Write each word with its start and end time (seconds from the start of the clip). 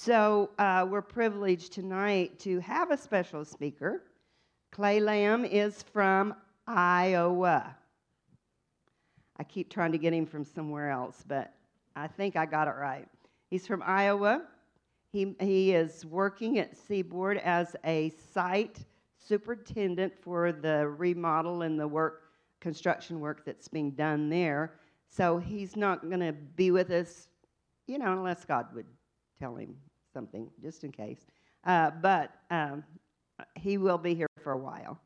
So 0.00 0.50
uh, 0.60 0.86
we're 0.88 1.02
privileged 1.02 1.72
tonight 1.72 2.38
to 2.38 2.60
have 2.60 2.92
a 2.92 2.96
special 2.96 3.44
speaker. 3.44 4.04
Clay 4.70 5.00
Lamb 5.00 5.44
is 5.44 5.82
from 5.82 6.36
Iowa. 6.68 7.74
I 9.38 9.42
keep 9.42 9.68
trying 9.68 9.90
to 9.90 9.98
get 9.98 10.14
him 10.14 10.24
from 10.24 10.44
somewhere 10.44 10.90
else, 10.90 11.24
but 11.26 11.52
I 11.96 12.06
think 12.06 12.36
I 12.36 12.46
got 12.46 12.68
it 12.68 12.76
right. 12.78 13.08
He's 13.50 13.66
from 13.66 13.82
Iowa. 13.84 14.42
He, 15.10 15.34
he 15.40 15.72
is 15.72 16.06
working 16.06 16.60
at 16.60 16.76
Seaboard 16.76 17.38
as 17.38 17.74
a 17.84 18.10
site 18.32 18.78
superintendent 19.18 20.12
for 20.22 20.52
the 20.52 20.86
remodel 20.86 21.62
and 21.62 21.78
the 21.78 21.88
work, 21.88 22.22
construction 22.60 23.18
work 23.18 23.44
that's 23.44 23.66
being 23.66 23.90
done 23.90 24.30
there. 24.30 24.74
So 25.10 25.38
he's 25.38 25.74
not 25.74 26.08
going 26.08 26.20
to 26.20 26.32
be 26.32 26.70
with 26.70 26.92
us, 26.92 27.26
you 27.88 27.98
know, 27.98 28.12
unless 28.12 28.44
God 28.44 28.66
would 28.76 28.86
tell 29.40 29.56
him 29.56 29.74
something, 30.18 30.50
just 30.60 30.82
in 30.82 30.90
case. 30.90 31.20
Uh, 31.62 31.92
but 32.02 32.32
um, 32.50 32.82
he 33.54 33.78
will 33.78 33.98
be 33.98 34.16
here 34.16 34.26
for 34.42 34.50
a 34.50 34.58
while. 34.58 34.98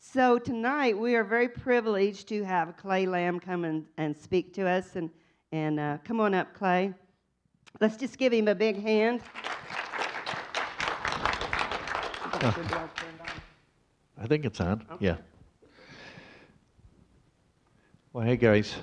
So 0.00 0.36
tonight 0.36 0.98
we 0.98 1.14
are 1.14 1.22
very 1.22 1.48
privileged 1.48 2.26
to 2.30 2.42
have 2.42 2.76
Clay 2.76 3.06
Lamb 3.06 3.38
come 3.38 3.64
and, 3.64 3.86
and 3.98 4.16
speak 4.16 4.52
to 4.54 4.68
us. 4.68 4.96
And, 4.96 5.10
and 5.52 5.78
uh, 5.78 5.98
come 6.02 6.18
on 6.18 6.34
up, 6.34 6.52
Clay. 6.54 6.92
Let's 7.80 7.96
just 7.96 8.18
give 8.18 8.32
him 8.32 8.48
a 8.48 8.54
big 8.56 8.82
hand. 8.82 9.20
I 14.18 14.26
think 14.26 14.44
it's 14.44 14.60
on. 14.60 14.84
Okay. 14.90 15.06
Yeah. 15.06 15.16
Well, 18.12 18.26
hey 18.26 18.36
guys. 18.36 18.74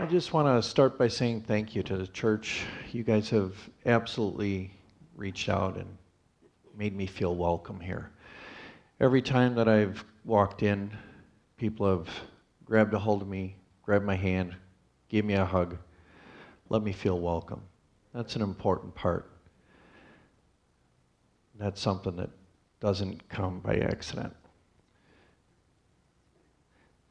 I 0.00 0.06
just 0.06 0.32
want 0.32 0.48
to 0.48 0.66
start 0.66 0.96
by 0.96 1.08
saying 1.08 1.42
thank 1.42 1.76
you 1.76 1.82
to 1.82 1.98
the 1.98 2.06
church. 2.06 2.62
You 2.90 3.02
guys 3.02 3.28
have 3.28 3.54
absolutely 3.84 4.70
reached 5.14 5.50
out 5.50 5.76
and 5.76 5.98
made 6.74 6.96
me 6.96 7.04
feel 7.04 7.36
welcome 7.36 7.78
here. 7.78 8.10
Every 8.98 9.20
time 9.20 9.54
that 9.56 9.68
I've 9.68 10.02
walked 10.24 10.62
in, 10.62 10.90
people 11.58 11.86
have 11.86 12.08
grabbed 12.64 12.94
a 12.94 12.98
hold 12.98 13.20
of 13.20 13.28
me, 13.28 13.56
grabbed 13.82 14.06
my 14.06 14.14
hand, 14.14 14.56
gave 15.10 15.26
me 15.26 15.34
a 15.34 15.44
hug, 15.44 15.76
let 16.70 16.82
me 16.82 16.92
feel 16.92 17.20
welcome. 17.20 17.60
That's 18.14 18.36
an 18.36 18.42
important 18.42 18.94
part. 18.94 19.30
That's 21.58 21.78
something 21.78 22.16
that 22.16 22.30
doesn't 22.80 23.28
come 23.28 23.60
by 23.60 23.76
accident. 23.76 24.34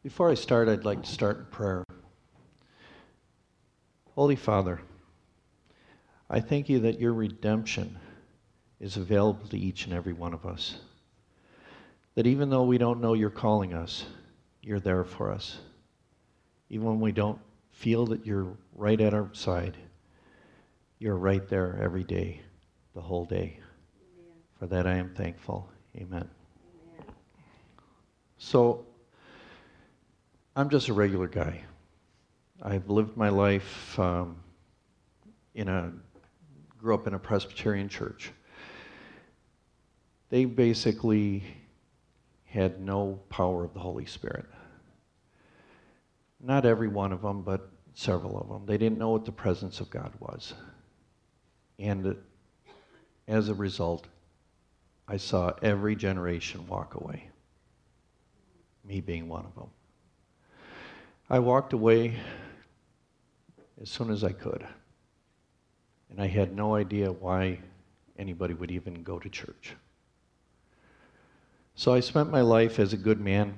Before 0.02 0.32
I 0.32 0.34
start, 0.34 0.68
I'd 0.68 0.86
like 0.86 1.04
to 1.04 1.12
start 1.12 1.38
in 1.38 1.46
prayer. 1.52 1.84
Holy 4.20 4.36
Father, 4.36 4.82
I 6.30 6.42
thank 6.42 6.68
you 6.68 6.82
that 6.82 7.00
your 7.00 7.14
redemption 7.14 7.98
is 8.82 8.98
available 8.98 9.48
to 9.48 9.58
each 9.58 9.86
and 9.86 9.94
every 9.94 10.12
one 10.12 10.34
of 10.34 10.46
us. 10.46 10.76
That 12.16 12.28
even 12.28 12.50
though 12.50 12.66
we 12.66 12.78
don't 12.78 13.00
know 13.00 13.14
you're 13.14 13.30
calling 13.30 13.74
us, 13.74 14.04
you're 14.62 14.82
there 14.82 15.06
for 15.06 15.32
us. 15.32 15.60
Even 16.70 16.88
when 16.88 17.00
we 17.00 17.14
don't 17.14 17.40
feel 17.72 18.08
that 18.08 18.26
you're 18.26 18.58
right 18.76 19.00
at 19.00 19.14
our 19.14 19.30
side, 19.32 19.78
you're 20.98 21.16
right 21.16 21.48
there 21.48 21.80
every 21.82 22.04
day, 22.04 22.42
the 22.96 23.02
whole 23.02 23.24
day. 23.24 23.58
Amen. 23.58 24.34
For 24.60 24.68
that 24.68 24.86
I 24.86 24.96
am 24.96 25.14
thankful. 25.16 25.70
Amen. 25.96 26.28
Amen. 26.98 27.06
So, 28.38 28.86
I'm 30.58 30.70
just 30.70 30.90
a 30.90 30.94
regular 30.94 31.30
guy. 31.30 31.64
I've 32.62 32.90
lived 32.90 33.16
my 33.16 33.30
life 33.30 33.98
um, 33.98 34.36
in 35.56 35.70
a, 35.70 35.94
grew 36.78 36.94
up 36.94 37.08
in 37.08 37.14
a 37.14 37.20
Presbyterian 37.20 37.88
church. 37.88 38.32
They 40.30 40.44
basically 40.44 41.44
had 42.44 42.82
no 42.82 43.22
power 43.30 43.64
of 43.64 43.74
the 43.74 43.80
Holy 43.80 44.06
Spirit. 44.06 44.46
Not 46.42 46.66
every 46.66 46.90
one 46.90 47.14
of 47.14 47.22
them, 47.22 47.44
but 47.44 47.72
several 47.94 48.38
of 48.38 48.50
them. 48.50 48.66
They 48.66 48.78
didn't 48.78 48.98
know 48.98 49.12
what 49.12 49.24
the 49.24 49.32
presence 49.32 49.80
of 49.80 49.90
God 49.90 50.12
was. 50.20 50.54
And 51.78 52.18
as 53.28 53.48
a 53.48 53.54
result, 53.54 54.08
I 55.08 55.16
saw 55.16 55.54
every 55.62 55.96
generation 55.96 56.68
walk 56.68 56.96
away, 56.96 57.30
me 58.84 59.00
being 59.00 59.30
one 59.30 59.46
of 59.46 59.56
them. 59.56 59.70
I 61.30 61.40
walked 61.40 61.74
away 61.74 62.20
as 63.82 63.90
soon 63.90 64.10
as 64.12 64.24
I 64.24 64.32
could. 64.32 64.66
And 66.10 66.22
I 66.22 66.28
had 66.28 66.56
no 66.56 66.76
idea 66.76 67.12
why 67.12 67.60
anybody 68.18 68.54
would 68.54 68.72
even 68.72 69.04
go 69.04 69.20
to 69.20 69.30
church. 69.30 69.76
So 71.76 71.94
I 71.94 72.02
spent 72.02 72.30
my 72.30 72.42
life 72.42 72.80
as 72.80 72.92
a 72.92 72.98
good 72.98 73.22
man 73.22 73.58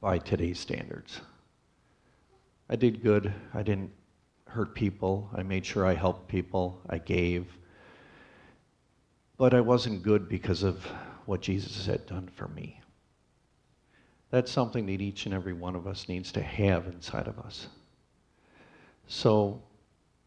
by 0.00 0.18
today's 0.18 0.58
standards. 0.58 1.20
I 2.70 2.76
did 2.76 3.02
good. 3.02 3.34
I 3.52 3.62
didn't 3.62 3.90
hurt 4.46 4.74
people. 4.74 5.28
I 5.34 5.42
made 5.42 5.66
sure 5.66 5.84
I 5.84 5.94
helped 5.94 6.28
people. 6.28 6.80
I 6.88 6.98
gave. 6.98 7.46
But 9.36 9.52
I 9.52 9.60
wasn't 9.60 10.02
good 10.02 10.28
because 10.28 10.62
of 10.62 10.84
what 11.26 11.42
Jesus 11.42 11.86
had 11.86 12.06
done 12.06 12.30
for 12.34 12.48
me. 12.48 12.80
That's 14.30 14.50
something 14.50 14.86
that 14.86 15.00
each 15.00 15.26
and 15.26 15.34
every 15.34 15.52
one 15.52 15.74
of 15.74 15.86
us 15.86 16.08
needs 16.08 16.32
to 16.32 16.42
have 16.42 16.86
inside 16.86 17.26
of 17.26 17.38
us. 17.40 17.66
So 19.12 19.60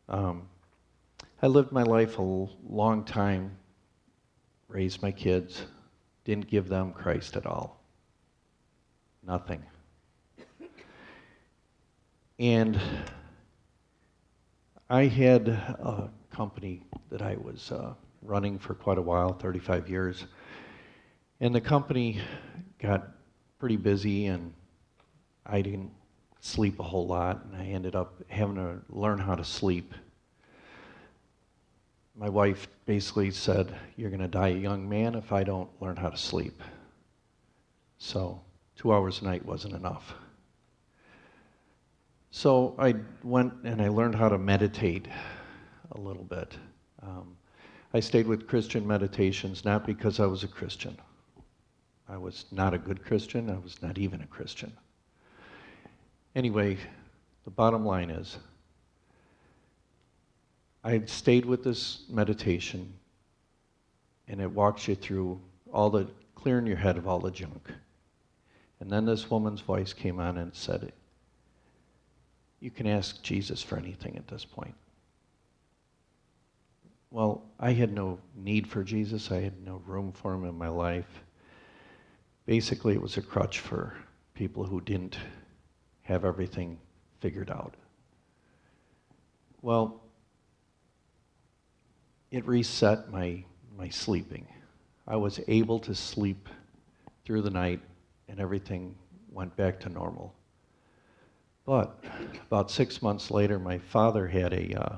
um, 0.09 0.49
I 1.41 1.47
lived 1.47 1.71
my 1.71 1.83
life 1.83 2.19
a 2.19 2.21
long 2.21 3.05
time, 3.05 3.55
raised 4.67 5.01
my 5.01 5.09
kids, 5.09 5.63
didn't 6.25 6.47
give 6.47 6.67
them 6.67 6.91
Christ 6.91 7.37
at 7.37 7.45
all. 7.45 7.81
Nothing. 9.25 9.63
And 12.37 12.77
I 14.89 15.05
had 15.05 15.47
a 15.47 16.09
company 16.29 16.83
that 17.09 17.21
I 17.21 17.37
was 17.37 17.71
uh, 17.71 17.93
running 18.21 18.59
for 18.59 18.73
quite 18.73 18.97
a 18.97 19.01
while 19.01 19.31
35 19.31 19.89
years. 19.89 20.25
And 21.39 21.55
the 21.55 21.61
company 21.61 22.19
got 22.79 23.07
pretty 23.59 23.77
busy, 23.77 24.25
and 24.25 24.53
I 25.45 25.61
didn't 25.61 25.91
sleep 26.43 26.77
a 26.79 26.83
whole 26.83 27.07
lot, 27.07 27.45
and 27.45 27.55
I 27.55 27.67
ended 27.67 27.95
up 27.95 28.21
having 28.27 28.55
to 28.55 28.81
learn 28.89 29.17
how 29.17 29.33
to 29.33 29.45
sleep. 29.45 29.93
My 32.15 32.27
wife 32.27 32.67
basically 32.85 33.31
said, 33.31 33.73
You're 33.95 34.09
going 34.09 34.21
to 34.21 34.27
die 34.27 34.49
a 34.49 34.57
young 34.57 34.87
man 34.87 35.15
if 35.15 35.31
I 35.31 35.43
don't 35.43 35.69
learn 35.81 35.95
how 35.95 36.09
to 36.09 36.17
sleep. 36.17 36.61
So, 37.97 38.41
two 38.75 38.91
hours 38.93 39.21
a 39.21 39.25
night 39.25 39.45
wasn't 39.45 39.73
enough. 39.73 40.13
So, 42.29 42.75
I 42.77 42.95
went 43.23 43.53
and 43.63 43.81
I 43.81 43.87
learned 43.87 44.15
how 44.15 44.27
to 44.27 44.37
meditate 44.37 45.07
a 45.93 45.97
little 45.97 46.25
bit. 46.25 46.57
Um, 47.01 47.37
I 47.93 48.01
stayed 48.01 48.27
with 48.27 48.47
Christian 48.47 48.85
meditations 48.85 49.63
not 49.63 49.85
because 49.85 50.19
I 50.19 50.25
was 50.25 50.43
a 50.43 50.49
Christian. 50.49 50.97
I 52.09 52.17
was 52.17 52.45
not 52.51 52.73
a 52.73 52.77
good 52.77 53.05
Christian, 53.05 53.49
I 53.49 53.59
was 53.59 53.81
not 53.81 53.97
even 53.97 54.21
a 54.21 54.27
Christian. 54.27 54.73
Anyway, 56.35 56.77
the 57.45 57.51
bottom 57.51 57.85
line 57.85 58.09
is 58.09 58.37
I 60.83 61.01
stayed 61.05 61.45
with 61.45 61.63
this 61.63 62.03
meditation, 62.09 62.91
and 64.27 64.41
it 64.41 64.51
walks 64.51 64.87
you 64.87 64.95
through 64.95 65.39
all 65.71 65.89
the 65.89 66.07
clearing 66.35 66.67
your 66.67 66.75
head 66.75 66.97
of 66.97 67.07
all 67.07 67.19
the 67.19 67.31
junk. 67.31 67.71
And 68.79 68.91
then 68.91 69.05
this 69.05 69.29
woman's 69.29 69.61
voice 69.61 69.93
came 69.93 70.19
on 70.19 70.37
and 70.37 70.53
said, 70.53 70.91
You 72.59 72.69
can 72.69 72.85
ask 72.85 73.21
Jesus 73.21 73.61
for 73.61 73.77
anything 73.77 74.17
at 74.17 74.27
this 74.27 74.43
point. 74.43 74.75
Well, 77.11 77.43
I 77.59 77.71
had 77.71 77.93
no 77.93 78.19
need 78.35 78.67
for 78.67 78.83
Jesus, 78.83 79.31
I 79.31 79.39
had 79.39 79.63
no 79.65 79.81
room 79.85 80.11
for 80.11 80.33
him 80.33 80.43
in 80.45 80.57
my 80.57 80.67
life. 80.67 81.23
Basically, 82.45 82.93
it 82.93 83.01
was 83.01 83.15
a 83.15 83.21
crutch 83.21 83.59
for 83.59 83.93
people 84.33 84.65
who 84.65 84.81
didn't 84.81 85.17
have 86.03 86.25
everything 86.25 86.77
figured 87.19 87.49
out. 87.49 87.75
Well, 89.61 90.01
it 92.31 92.45
reset 92.45 93.09
my, 93.09 93.43
my 93.77 93.89
sleeping. 93.89 94.45
I 95.07 95.15
was 95.15 95.39
able 95.47 95.79
to 95.79 95.95
sleep 95.95 96.49
through 97.25 97.41
the 97.41 97.49
night 97.49 97.79
and 98.27 98.39
everything 98.39 98.95
went 99.31 99.55
back 99.55 99.79
to 99.81 99.89
normal. 99.89 100.33
But 101.65 102.03
about 102.47 102.69
six 102.69 103.01
months 103.01 103.31
later, 103.31 103.57
my 103.57 103.77
father 103.77 104.27
had 104.27 104.53
a, 104.53 104.81
uh, 104.81 104.97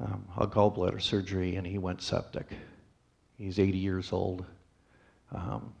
um, 0.00 0.24
a 0.36 0.46
gallbladder 0.46 1.02
surgery 1.02 1.56
and 1.56 1.66
he 1.66 1.78
went 1.78 2.00
septic. 2.00 2.46
He's 3.36 3.58
80 3.58 3.78
years 3.78 4.12
old. 4.12 4.44
Um, 5.32 5.72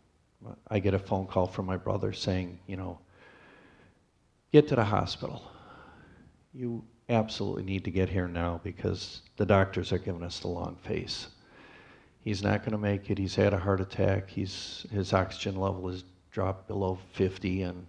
I 0.68 0.80
get 0.80 0.94
a 0.94 0.98
phone 0.98 1.26
call 1.26 1.46
from 1.46 1.66
my 1.66 1.76
brother 1.76 2.12
saying, 2.12 2.58
you 2.66 2.76
know, 2.76 2.98
get 4.54 4.68
to 4.68 4.76
the 4.76 4.84
hospital. 4.84 5.42
You, 6.52 6.84
absolutely 7.08 7.64
need 7.64 7.84
to 7.84 7.90
get 7.90 8.08
here 8.08 8.28
now 8.28 8.60
because 8.62 9.22
the 9.36 9.44
doctors 9.44 9.92
are 9.92 9.98
giving 9.98 10.22
us 10.22 10.38
the 10.38 10.48
long 10.48 10.76
face. 10.76 11.26
He's 12.22 12.40
not 12.40 12.60
going 12.60 12.70
to 12.70 12.78
make 12.78 13.10
it. 13.10 13.18
He's 13.18 13.34
had 13.34 13.52
a 13.52 13.58
heart 13.58 13.80
attack. 13.80 14.30
He's, 14.30 14.86
his 14.92 15.12
oxygen 15.12 15.56
level 15.56 15.88
has 15.90 16.04
dropped 16.30 16.68
below 16.68 16.98
50, 17.14 17.62
and, 17.62 17.84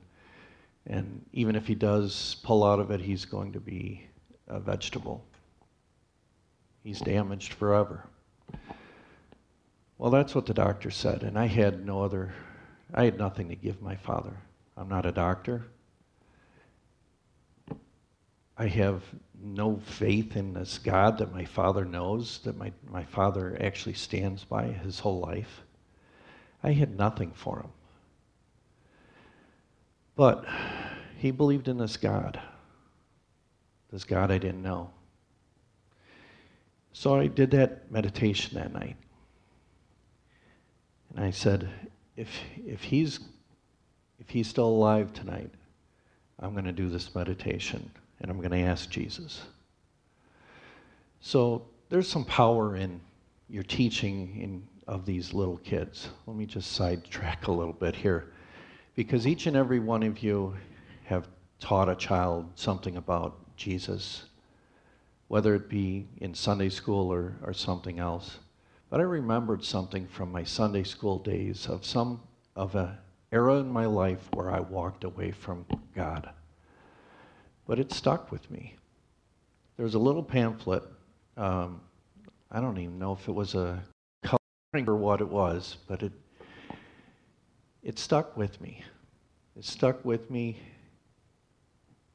and 0.87 1.23
even 1.33 1.55
if 1.55 1.67
he 1.67 1.75
does 1.75 2.37
pull 2.43 2.63
out 2.63 2.79
of 2.79 2.89
it, 2.89 2.99
he's 2.99 3.25
going 3.25 3.53
to 3.53 3.59
be 3.59 4.05
a 4.47 4.59
vegetable. 4.59 5.23
He's 6.83 6.99
damaged 6.99 7.53
forever. 7.53 8.07
Well, 9.99 10.09
that's 10.09 10.33
what 10.33 10.47
the 10.47 10.53
doctor 10.53 10.89
said, 10.89 11.21
and 11.21 11.37
I 11.37 11.45
had 11.45 11.85
no 11.85 12.03
other, 12.03 12.33
I 12.91 13.05
had 13.05 13.19
nothing 13.19 13.49
to 13.49 13.55
give 13.55 13.83
my 13.83 13.95
father. 13.95 14.35
I'm 14.75 14.89
not 14.89 15.05
a 15.05 15.11
doctor. 15.11 15.67
I 18.57 18.67
have 18.67 19.03
no 19.43 19.77
faith 19.77 20.37
in 20.37 20.53
this 20.53 20.77
God 20.77 21.17
that 21.17 21.33
my 21.33 21.45
father 21.45 21.83
knows, 21.83 22.39
that 22.45 22.57
my, 22.57 22.71
my 22.89 23.03
father 23.03 23.57
actually 23.61 23.95
stands 23.95 24.43
by 24.45 24.67
his 24.67 24.99
whole 24.99 25.19
life. 25.19 25.61
I 26.63 26.71
had 26.71 26.97
nothing 26.97 27.31
for 27.31 27.59
him. 27.59 27.69
But 30.15 30.45
he 31.17 31.31
believed 31.31 31.67
in 31.67 31.77
this 31.77 31.97
God, 31.97 32.39
this 33.91 34.05
God 34.05 34.31
I 34.31 34.37
didn't 34.37 34.63
know. 34.63 34.89
So 36.93 37.19
I 37.19 37.27
did 37.27 37.51
that 37.51 37.91
meditation 37.91 38.57
that 38.57 38.73
night. 38.73 38.95
And 41.13 41.25
I 41.25 41.31
said, 41.31 41.69
if, 42.15 42.29
if, 42.65 42.83
he's, 42.83 43.19
if 44.17 44.29
he's 44.29 44.47
still 44.47 44.67
alive 44.67 45.11
tonight, 45.11 45.51
I'm 46.39 46.53
going 46.53 46.65
to 46.65 46.71
do 46.71 46.87
this 46.87 47.13
meditation 47.13 47.91
and 48.25 48.31
I'm 48.31 48.39
going 48.39 48.59
to 48.59 48.67
ask 48.67 48.89
Jesus. 48.89 49.43
So 51.19 51.67
there's 51.89 52.09
some 52.09 52.25
power 52.25 52.75
in 52.75 52.99
your 53.49 53.61
teaching 53.61 54.41
in, 54.41 54.67
of 54.87 55.05
these 55.05 55.31
little 55.31 55.57
kids. 55.57 56.09
Let 56.25 56.35
me 56.35 56.47
just 56.47 56.71
sidetrack 56.71 57.45
a 57.45 57.51
little 57.51 57.71
bit 57.71 57.95
here. 57.95 58.31
Because 58.95 59.27
each 59.27 59.45
and 59.45 59.55
every 59.55 59.77
one 59.77 60.01
of 60.01 60.23
you 60.23 60.55
have 61.03 61.27
taught 61.59 61.87
a 61.87 61.93
child 61.95 62.49
something 62.55 62.97
about 62.97 63.37
Jesus, 63.57 64.23
whether 65.27 65.53
it 65.53 65.69
be 65.69 66.07
in 66.17 66.33
Sunday 66.33 66.69
school 66.69 67.13
or, 67.13 67.35
or 67.43 67.53
something 67.53 67.99
else. 67.99 68.39
But 68.89 69.01
I 69.01 69.03
remembered 69.03 69.63
something 69.63 70.07
from 70.07 70.31
my 70.31 70.43
Sunday 70.43 70.83
school 70.83 71.19
days 71.19 71.67
of 71.67 71.85
some 71.85 72.21
of 72.55 72.73
an 72.73 72.89
era 73.31 73.57
in 73.57 73.69
my 73.69 73.85
life 73.85 74.27
where 74.33 74.49
I 74.49 74.61
walked 74.61 75.03
away 75.03 75.29
from 75.29 75.67
God 75.93 76.31
but 77.67 77.79
it 77.79 77.91
stuck 77.91 78.31
with 78.31 78.49
me. 78.51 78.75
There 79.77 79.83
was 79.83 79.95
a 79.95 79.99
little 79.99 80.23
pamphlet. 80.23 80.83
Um, 81.37 81.81
I 82.51 82.61
don't 82.61 82.77
even 82.77 82.97
know 82.97 83.13
if 83.13 83.27
it 83.27 83.33
was 83.33 83.55
a 83.55 83.83
coloring 84.23 84.87
or 84.87 84.95
what 84.95 85.21
it 85.21 85.27
was, 85.27 85.77
but 85.87 86.03
it 86.03 86.13
it 87.83 87.99
stuck 87.99 88.35
with 88.35 88.59
me. 88.61 88.83
It 89.55 89.63
stuck 89.63 90.03
with 90.03 90.31
me. 90.31 90.57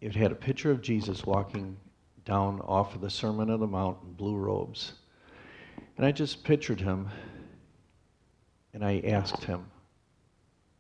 It 0.01 0.17
had 0.17 0.33
a 0.33 0.35
picture 0.35 0.73
of 0.73 0.83
Jesus 0.83 1.25
walking 1.25 1.77
down 2.25 2.61
off 2.63 2.95
of 2.97 3.01
the 3.01 3.11
Sermon 3.11 3.51
on 3.51 3.61
the 3.61 3.67
Mount 3.67 3.99
in 4.03 4.13
blue 4.15 4.37
robes. 4.37 4.95
And 5.97 6.05
I 6.05 6.11
just 6.11 6.43
pictured 6.43 6.81
him 6.81 7.09
and 8.75 8.85
I 8.85 9.01
asked 9.07 9.45
him. 9.45 9.67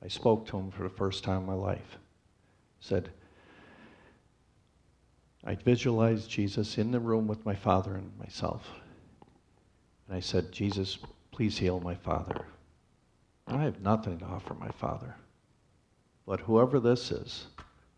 I 0.02 0.08
spoke 0.08 0.46
to 0.48 0.58
him 0.58 0.70
for 0.70 0.82
the 0.82 0.88
first 0.88 1.22
time 1.22 1.42
in 1.42 1.46
my 1.46 1.54
life. 1.54 1.98
said, 2.80 3.10
I 5.44 5.54
visualized 5.54 6.28
Jesus 6.28 6.76
in 6.76 6.90
the 6.90 7.00
room 7.00 7.26
with 7.26 7.46
my 7.46 7.54
father 7.54 7.94
and 7.94 8.10
myself. 8.18 8.68
And 10.06 10.16
I 10.16 10.20
said, 10.20 10.52
Jesus, 10.52 10.98
please 11.30 11.56
heal 11.56 11.80
my 11.80 11.94
father. 11.94 12.44
I 13.46 13.62
have 13.62 13.80
nothing 13.80 14.18
to 14.18 14.26
offer 14.26 14.54
my 14.54 14.70
father. 14.70 15.14
But 16.26 16.40
whoever 16.40 16.78
this 16.78 17.10
is, 17.10 17.46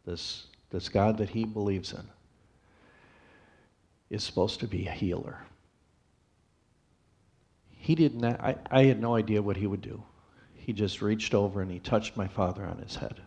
this, 0.06 0.46
this 0.70 0.88
God 0.88 1.18
that 1.18 1.30
he 1.30 1.44
believes 1.44 1.92
in, 1.92 2.04
is 4.08 4.22
supposed 4.22 4.60
to 4.60 4.68
be 4.68 4.86
a 4.86 4.92
healer. 4.92 5.38
He 7.70 7.94
didn't, 7.94 8.24
I, 8.24 8.56
I 8.70 8.84
had 8.84 9.00
no 9.00 9.16
idea 9.16 9.42
what 9.42 9.56
he 9.56 9.66
would 9.66 9.82
do. 9.82 10.02
He 10.54 10.72
just 10.72 11.02
reached 11.02 11.34
over 11.34 11.60
and 11.60 11.70
he 11.70 11.80
touched 11.80 12.16
my 12.16 12.28
father 12.28 12.64
on 12.64 12.78
his 12.78 12.94
head. 12.94 13.20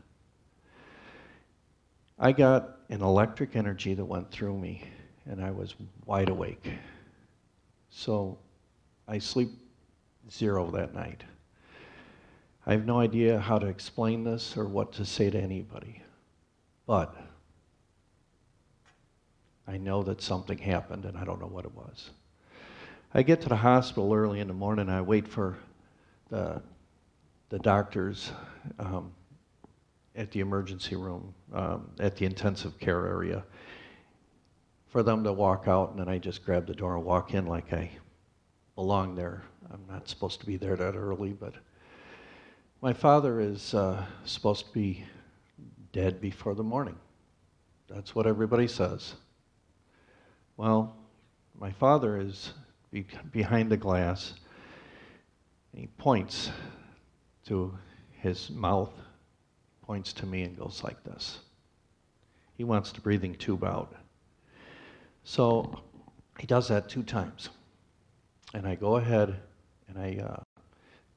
I 2.17 2.31
got 2.31 2.77
an 2.89 3.01
electric 3.01 3.55
energy 3.55 3.93
that 3.93 4.05
went 4.05 4.31
through 4.31 4.57
me, 4.57 4.83
and 5.25 5.43
I 5.43 5.51
was 5.51 5.75
wide 6.05 6.29
awake. 6.29 6.71
So 7.89 8.37
I 9.07 9.19
sleep 9.19 9.49
zero 10.31 10.71
that 10.71 10.93
night. 10.93 11.23
I 12.65 12.71
have 12.71 12.85
no 12.85 12.99
idea 12.99 13.39
how 13.39 13.59
to 13.59 13.67
explain 13.67 14.23
this 14.23 14.57
or 14.57 14.65
what 14.65 14.93
to 14.93 15.05
say 15.05 15.29
to 15.29 15.39
anybody, 15.39 16.01
but 16.87 17.15
I 19.67 19.77
know 19.77 20.01
that 20.03 20.21
something 20.21 20.57
happened 20.57 21.05
and 21.05 21.17
I 21.17 21.25
don't 21.25 21.39
know 21.39 21.47
what 21.47 21.65
it 21.65 21.73
was. 21.75 22.09
I 23.13 23.23
get 23.23 23.41
to 23.41 23.49
the 23.49 23.55
hospital 23.55 24.13
early 24.13 24.39
in 24.39 24.47
the 24.47 24.53
morning. 24.53 24.89
I 24.89 25.01
wait 25.01 25.27
for 25.27 25.57
the, 26.29 26.61
the 27.49 27.59
doctors. 27.59 28.31
Um, 28.79 29.11
at 30.15 30.31
the 30.31 30.39
emergency 30.39 30.95
room, 30.95 31.33
um, 31.53 31.89
at 31.99 32.15
the 32.15 32.25
intensive 32.25 32.79
care 32.79 33.05
area, 33.07 33.43
for 34.87 35.03
them 35.03 35.23
to 35.23 35.33
walk 35.33 35.67
out, 35.67 35.91
and 35.91 35.99
then 35.99 36.07
I 36.07 36.17
just 36.17 36.45
grab 36.45 36.67
the 36.67 36.73
door 36.73 36.95
and 36.95 37.05
walk 37.05 37.33
in 37.33 37.47
like 37.47 37.73
I 37.73 37.89
belong 38.75 39.15
there. 39.15 39.43
I'm 39.71 39.83
not 39.89 40.07
supposed 40.07 40.39
to 40.41 40.45
be 40.45 40.57
there 40.57 40.75
that 40.75 40.95
early, 40.95 41.33
but 41.33 41.53
my 42.81 42.93
father 42.93 43.39
is 43.39 43.73
uh, 43.73 44.05
supposed 44.25 44.67
to 44.67 44.73
be 44.73 45.03
dead 45.91 46.21
before 46.21 46.55
the 46.55 46.63
morning. 46.63 46.95
That's 47.87 48.15
what 48.15 48.27
everybody 48.27 48.67
says. 48.67 49.15
Well, 50.57 50.95
my 51.59 51.71
father 51.71 52.19
is 52.19 52.53
be- 52.91 53.05
behind 53.31 53.71
the 53.71 53.77
glass. 53.77 54.33
And 55.71 55.81
he 55.81 55.87
points 55.87 56.51
to 57.47 57.77
his 58.11 58.49
mouth 58.49 58.93
points 59.85 60.13
to 60.13 60.25
me 60.25 60.43
and 60.43 60.57
goes 60.57 60.81
like 60.83 61.03
this. 61.03 61.39
He 62.57 62.63
wants 62.63 62.91
the 62.91 63.01
breathing 63.01 63.35
tube 63.35 63.63
out. 63.63 63.93
So 65.23 65.81
he 66.39 66.47
does 66.47 66.67
that 66.69 66.89
two 66.89 67.03
times. 67.03 67.49
And 68.53 68.67
I 68.67 68.75
go 68.75 68.95
ahead 68.95 69.35
and 69.87 69.97
I 69.97 70.23
uh, 70.23 70.43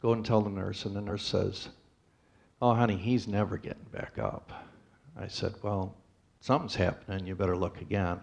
go 0.03 0.13
and 0.13 0.25
tell 0.25 0.41
the 0.41 0.51
nurse, 0.51 0.85
and 0.85 0.95
the 0.95 1.01
nurse 1.01 1.25
says, 1.25 1.69
Oh, 2.61 2.75
honey, 2.75 2.97
he's 2.97 3.29
never 3.29 3.57
getting 3.57 3.87
back 3.93 4.19
up. 4.19 4.53
I 5.17 5.29
said, 5.29 5.55
Well, 5.63 5.95
something's 6.41 6.75
happening. 6.75 7.27
You 7.27 7.35
better 7.35 7.57
look 7.57 7.81
again. 7.81 8.19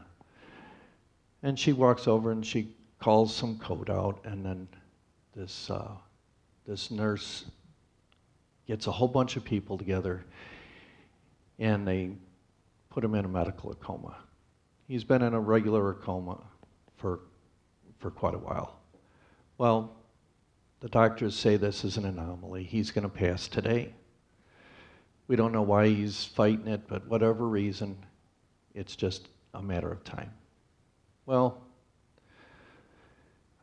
And 1.43 1.57
she 1.57 1.73
walks 1.73 2.07
over 2.07 2.31
and 2.31 2.45
she 2.45 2.75
calls 2.99 3.33
some 3.35 3.59
code 3.59 3.89
out, 3.89 4.19
and 4.25 4.45
then 4.45 4.67
this, 5.35 5.69
uh, 5.69 5.91
this 6.65 6.91
nurse 6.91 7.45
gets 8.67 8.87
a 8.87 8.91
whole 8.91 9.07
bunch 9.07 9.35
of 9.35 9.43
people 9.43 9.77
together 9.77 10.25
and 11.59 11.87
they 11.87 12.11
put 12.89 13.03
him 13.03 13.15
in 13.15 13.25
a 13.25 13.27
medical 13.27 13.73
coma. 13.75 14.15
He's 14.87 15.03
been 15.03 15.21
in 15.21 15.33
a 15.33 15.39
regular 15.39 15.93
coma 15.93 16.41
for, 16.97 17.21
for 17.99 18.11
quite 18.11 18.33
a 18.33 18.37
while. 18.37 18.79
Well, 19.57 19.95
the 20.81 20.89
doctors 20.89 21.35
say 21.35 21.57
this 21.57 21.83
is 21.83 21.97
an 21.97 22.05
anomaly. 22.05 22.63
He's 22.63 22.91
going 22.91 23.03
to 23.03 23.09
pass 23.09 23.47
today. 23.47 23.93
We 25.27 25.35
don't 25.35 25.51
know 25.51 25.63
why 25.63 25.87
he's 25.87 26.25
fighting 26.25 26.67
it, 26.67 26.87
but 26.87 27.07
whatever 27.07 27.47
reason, 27.47 27.97
it's 28.73 28.95
just 28.95 29.29
a 29.53 29.61
matter 29.61 29.91
of 29.91 30.03
time. 30.03 30.31
Well, 31.25 31.63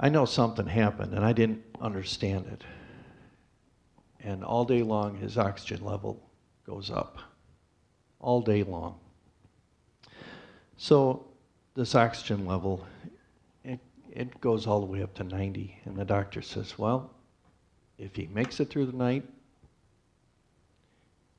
I 0.01 0.09
know 0.09 0.25
something 0.25 0.67
happened, 0.67 1.15
and 1.15 1.25
I 1.25 1.33
didn't 1.33 1.63
understand 1.81 2.47
it 2.47 2.65
and 4.23 4.45
all 4.45 4.65
day 4.65 4.83
long 4.83 5.17
his 5.17 5.37
oxygen 5.37 5.85
level 5.85 6.23
goes 6.67 6.91
up. 6.91 7.19
All 8.21 8.41
day 8.41 8.63
long. 8.63 8.99
So 10.77 11.25
this 11.75 11.95
oxygen 11.95 12.47
level, 12.47 12.87
it, 13.65 13.81
it 14.11 14.41
goes 14.41 14.67
all 14.67 14.81
the 14.81 14.87
way 14.87 15.03
up 15.03 15.15
to 15.15 15.25
90. 15.25 15.81
And 15.85 15.97
the 15.97 16.05
doctor 16.05 16.43
says, 16.43 16.79
well, 16.79 17.11
if 17.99 18.15
he 18.15 18.27
makes 18.29 18.61
it 18.61 18.71
through 18.71 18.87
the 18.87 18.97
night, 18.97 19.25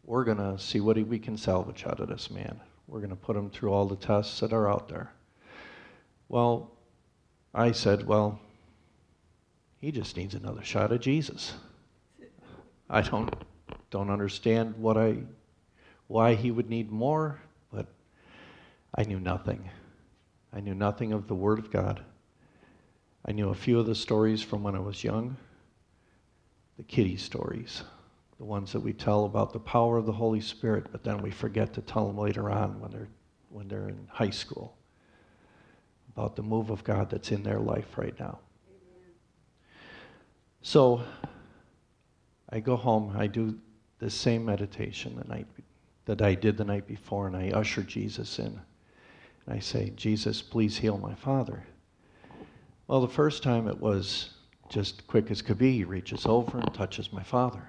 we're 0.06 0.25
going 0.25 0.38
to 0.38 0.60
see 0.60 0.82
what 0.82 0.98
we 0.98 1.20
can 1.20 1.38
salvage 1.38 1.86
out 1.86 2.00
of 2.00 2.10
this 2.10 2.30
man. 2.30 2.60
We're 2.88 3.00
going 3.00 3.10
to 3.10 3.16
put 3.16 3.38
him 3.38 3.50
through 3.50 3.72
all 3.72 3.86
the 3.86 3.96
tests 3.96 4.42
that 4.42 4.52
are 4.52 4.70
out 4.70 4.90
there. 4.90 5.12
Well, 6.28 6.72
I 7.54 7.72
said, 7.72 8.06
well, 8.06 8.40
he 9.80 9.92
just 9.92 10.18
needs 10.18 10.36
another 10.36 10.63
shot 10.63 10.92
of 10.92 11.00
Jesus. 11.00 11.54
I 12.94 13.02
don't 13.02 13.34
don't 13.90 14.12
understand 14.12 14.76
what 14.78 14.98
I 14.98 15.18
why 16.06 16.36
he 16.36 16.52
would 16.52 16.70
need 16.70 16.92
more, 16.92 17.42
but 17.72 17.88
I 18.94 19.04
knew 19.04 19.20
nothing. 19.20 19.68
I 20.54 20.60
knew 20.60 20.76
nothing 20.76 21.12
of 21.12 21.28
the 21.28 21.34
Word 21.34 21.58
of 21.58 21.72
God. 21.72 22.04
I 23.26 23.32
knew 23.32 23.50
a 23.50 23.56
few 23.56 23.80
of 23.80 23.88
the 23.88 23.96
stories 23.96 24.44
from 24.44 24.62
when 24.62 24.76
I 24.76 24.80
was 24.80 25.04
young, 25.04 25.36
the 26.78 26.84
kiddie 26.84 27.18
stories, 27.18 27.82
the 28.38 28.46
ones 28.46 28.72
that 28.74 28.82
we 28.82 28.94
tell 28.94 29.26
about 29.26 29.54
the 29.54 29.60
power 29.60 29.98
of 29.98 30.06
the 30.06 30.12
Holy 30.12 30.42
Spirit, 30.42 30.86
but 30.92 31.04
then 31.04 31.20
we 31.20 31.32
forget 31.32 31.74
to 31.74 31.82
tell 31.82 32.06
them 32.06 32.20
later 32.20 32.52
on 32.52 32.80
when 32.80 32.92
they're, 32.92 33.08
when 33.50 33.68
they're 33.68 33.90
in 33.90 34.08
high 34.12 34.30
school 34.30 34.78
about 36.16 36.36
the 36.36 36.44
move 36.44 36.70
of 36.70 36.84
God 36.84 37.10
that's 37.10 37.32
in 37.32 37.42
their 37.42 37.60
life 37.60 37.98
right 37.98 38.18
now. 38.20 38.38
So 40.62 41.02
I 42.53 42.60
go 42.60 42.75
home, 42.75 43.15
I 43.17 43.25
do 43.25 43.57
the 43.98 44.12
same 44.12 44.45
meditation 44.45 45.15
the 45.15 45.27
night 45.27 45.48
that 46.05 46.22
I 46.22 46.36
did 46.36 46.55
the 46.55 46.63
night 46.63 46.86
before, 46.86 47.25
and 47.25 47.36
I 47.36 47.50
usher 47.50 47.81
Jesus 47.81 48.38
in. 48.38 48.62
And 49.45 49.55
I 49.55 49.57
say, 49.57 49.91
Jesus, 49.95 50.43
please 50.43 50.77
heal 50.77 51.00
my 51.00 51.15
father. 51.15 51.63
Well, 52.88 53.01
the 53.01 53.07
first 53.07 53.41
time 53.41 53.67
it 53.67 53.79
was 53.79 54.29
just 54.69 55.07
quick 55.07 55.31
as 55.31 55.41
could 55.41 55.57
be. 55.57 55.77
He 55.77 55.83
reaches 55.83 56.27
over 56.27 56.60
and 56.60 56.72
touches 56.75 57.12
my 57.12 57.24
father. 57.24 57.63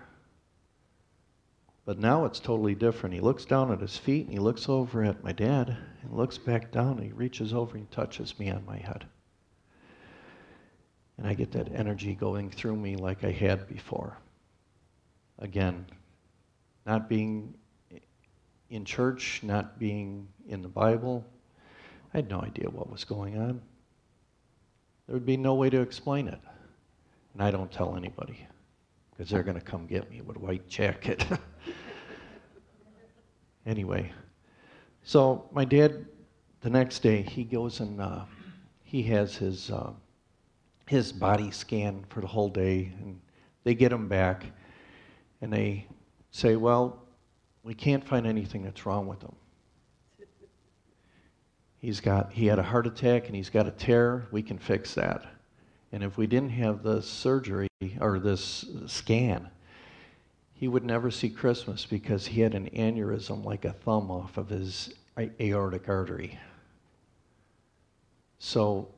But 1.87 1.99
now 1.99 2.27
it's 2.27 2.41
totally 2.41 2.75
different. 2.75 3.15
He 3.15 3.23
looks 3.23 3.47
down 3.47 3.73
at 3.73 3.81
his 3.81 3.97
feet 3.97 4.27
and 4.27 4.35
he 4.35 4.39
looks 4.39 4.69
over 4.69 5.03
at 5.03 5.25
my 5.25 5.33
dad 5.33 5.79
and 6.03 6.13
looks 6.13 6.37
back 6.37 6.71
down 6.71 6.99
and 6.99 7.05
he 7.05 7.13
reaches 7.13 7.55
over 7.55 7.79
and 7.79 7.91
touches 7.91 8.39
me 8.39 8.51
on 8.51 8.67
my 8.67 8.77
head. 8.77 9.07
And 11.17 11.27
I 11.27 11.33
get 11.33 11.53
that 11.53 11.73
energy 11.75 12.15
going 12.15 12.51
through 12.51 12.77
me 12.77 12.97
like 12.97 13.25
I 13.25 13.31
had 13.31 13.67
before. 13.67 14.19
Again, 15.39 15.87
not 16.87 17.09
being 17.09 17.55
in 18.71 18.85
church, 18.85 19.41
not 19.43 19.79
being 19.79 20.29
in 20.49 20.63
the 20.63 20.69
Bible. 20.69 21.25
I 22.13 22.19
had 22.19 22.31
no 22.31 22.41
idea 22.41 22.71
what 22.71 22.91
was 22.91 23.05
going 23.05 23.39
on. 23.39 23.61
There 25.07 25.15
would 25.15 25.27
be 25.27 25.37
no 25.37 25.55
way 25.55 25.71
to 25.71 25.81
explain 25.81 26.29
it. 26.29 26.41
And 27.33 27.43
I 27.43 27.51
don't 27.51 27.71
tell 27.71 27.97
anybody 27.97 28.47
because 29.11 29.31
they're 29.31 29.43
going 29.43 29.59
to 29.59 29.65
come 29.65 29.87
get 29.87 30.11
me 30.11 30.21
with 30.21 30.37
a 30.37 30.41
white 30.41 30.69
jacket. 30.69 31.25
anyway, 33.67 34.13
so 35.03 35.49
my 35.53 35.65
dad, 35.65 36.07
the 36.61 36.71
next 36.71 37.01
day, 37.01 37.23
he 37.23 37.45
goes 37.45 37.81
and 37.81 38.01
uh, 38.01 38.25
he 38.83 39.03
has 39.03 39.37
his, 39.37 39.71
uh, 39.71 39.91
his 40.87 41.13
body 41.13 41.51
scan 41.51 42.05
for 42.09 42.21
the 42.21 42.27
whole 42.27 42.49
day, 42.49 42.93
and 43.01 43.21
they 43.65 43.75
get 43.75 43.93
him 43.93 44.09
back, 44.09 44.47
and 45.45 45.53
they 45.53 45.87
say, 46.31 46.57
well, 46.57 47.03
we 47.65 47.75
can't 47.75 48.03
find 48.03 48.27
anything 48.27 48.65
that's 48.65 48.87
wrong 48.87 49.07
with 49.07 49.21
him. 49.21 49.35
He's 51.77 52.01
got, 52.01 52.33
he 52.33 52.47
had 52.47 52.59
a 52.59 52.63
heart 52.63 52.87
attack 52.87 53.27
and 53.27 53.37
he's 53.37 53.51
got 53.51 53.67
a 53.67 53.71
tear. 53.71 54.27
We 54.31 54.43
can 54.43 54.57
fix 54.57 54.95
that. 54.95 55.27
And 55.93 56.03
if 56.03 56.17
we 56.17 56.27
didn't 56.27 56.49
have 56.53 56.83
the 56.83 57.03
surgery 57.03 57.69
or 58.01 58.19
this 58.19 58.65
scan, 58.87 59.51
he 60.55 60.67
would 60.67 60.83
never 60.83 61.11
see 61.11 61.29
Christmas 61.29 61.85
because 61.85 62.27
he 62.27 62.41
had 62.41 62.55
an 62.55 62.71
aneurysm 62.71 63.45
like 63.45 63.67
a 63.67 63.73
thumb 63.73 64.11
off 64.11 64.39
of 64.39 64.49
his 64.49 64.95
aortic 65.19 65.91
artery. 65.91 66.39
So 68.39 68.89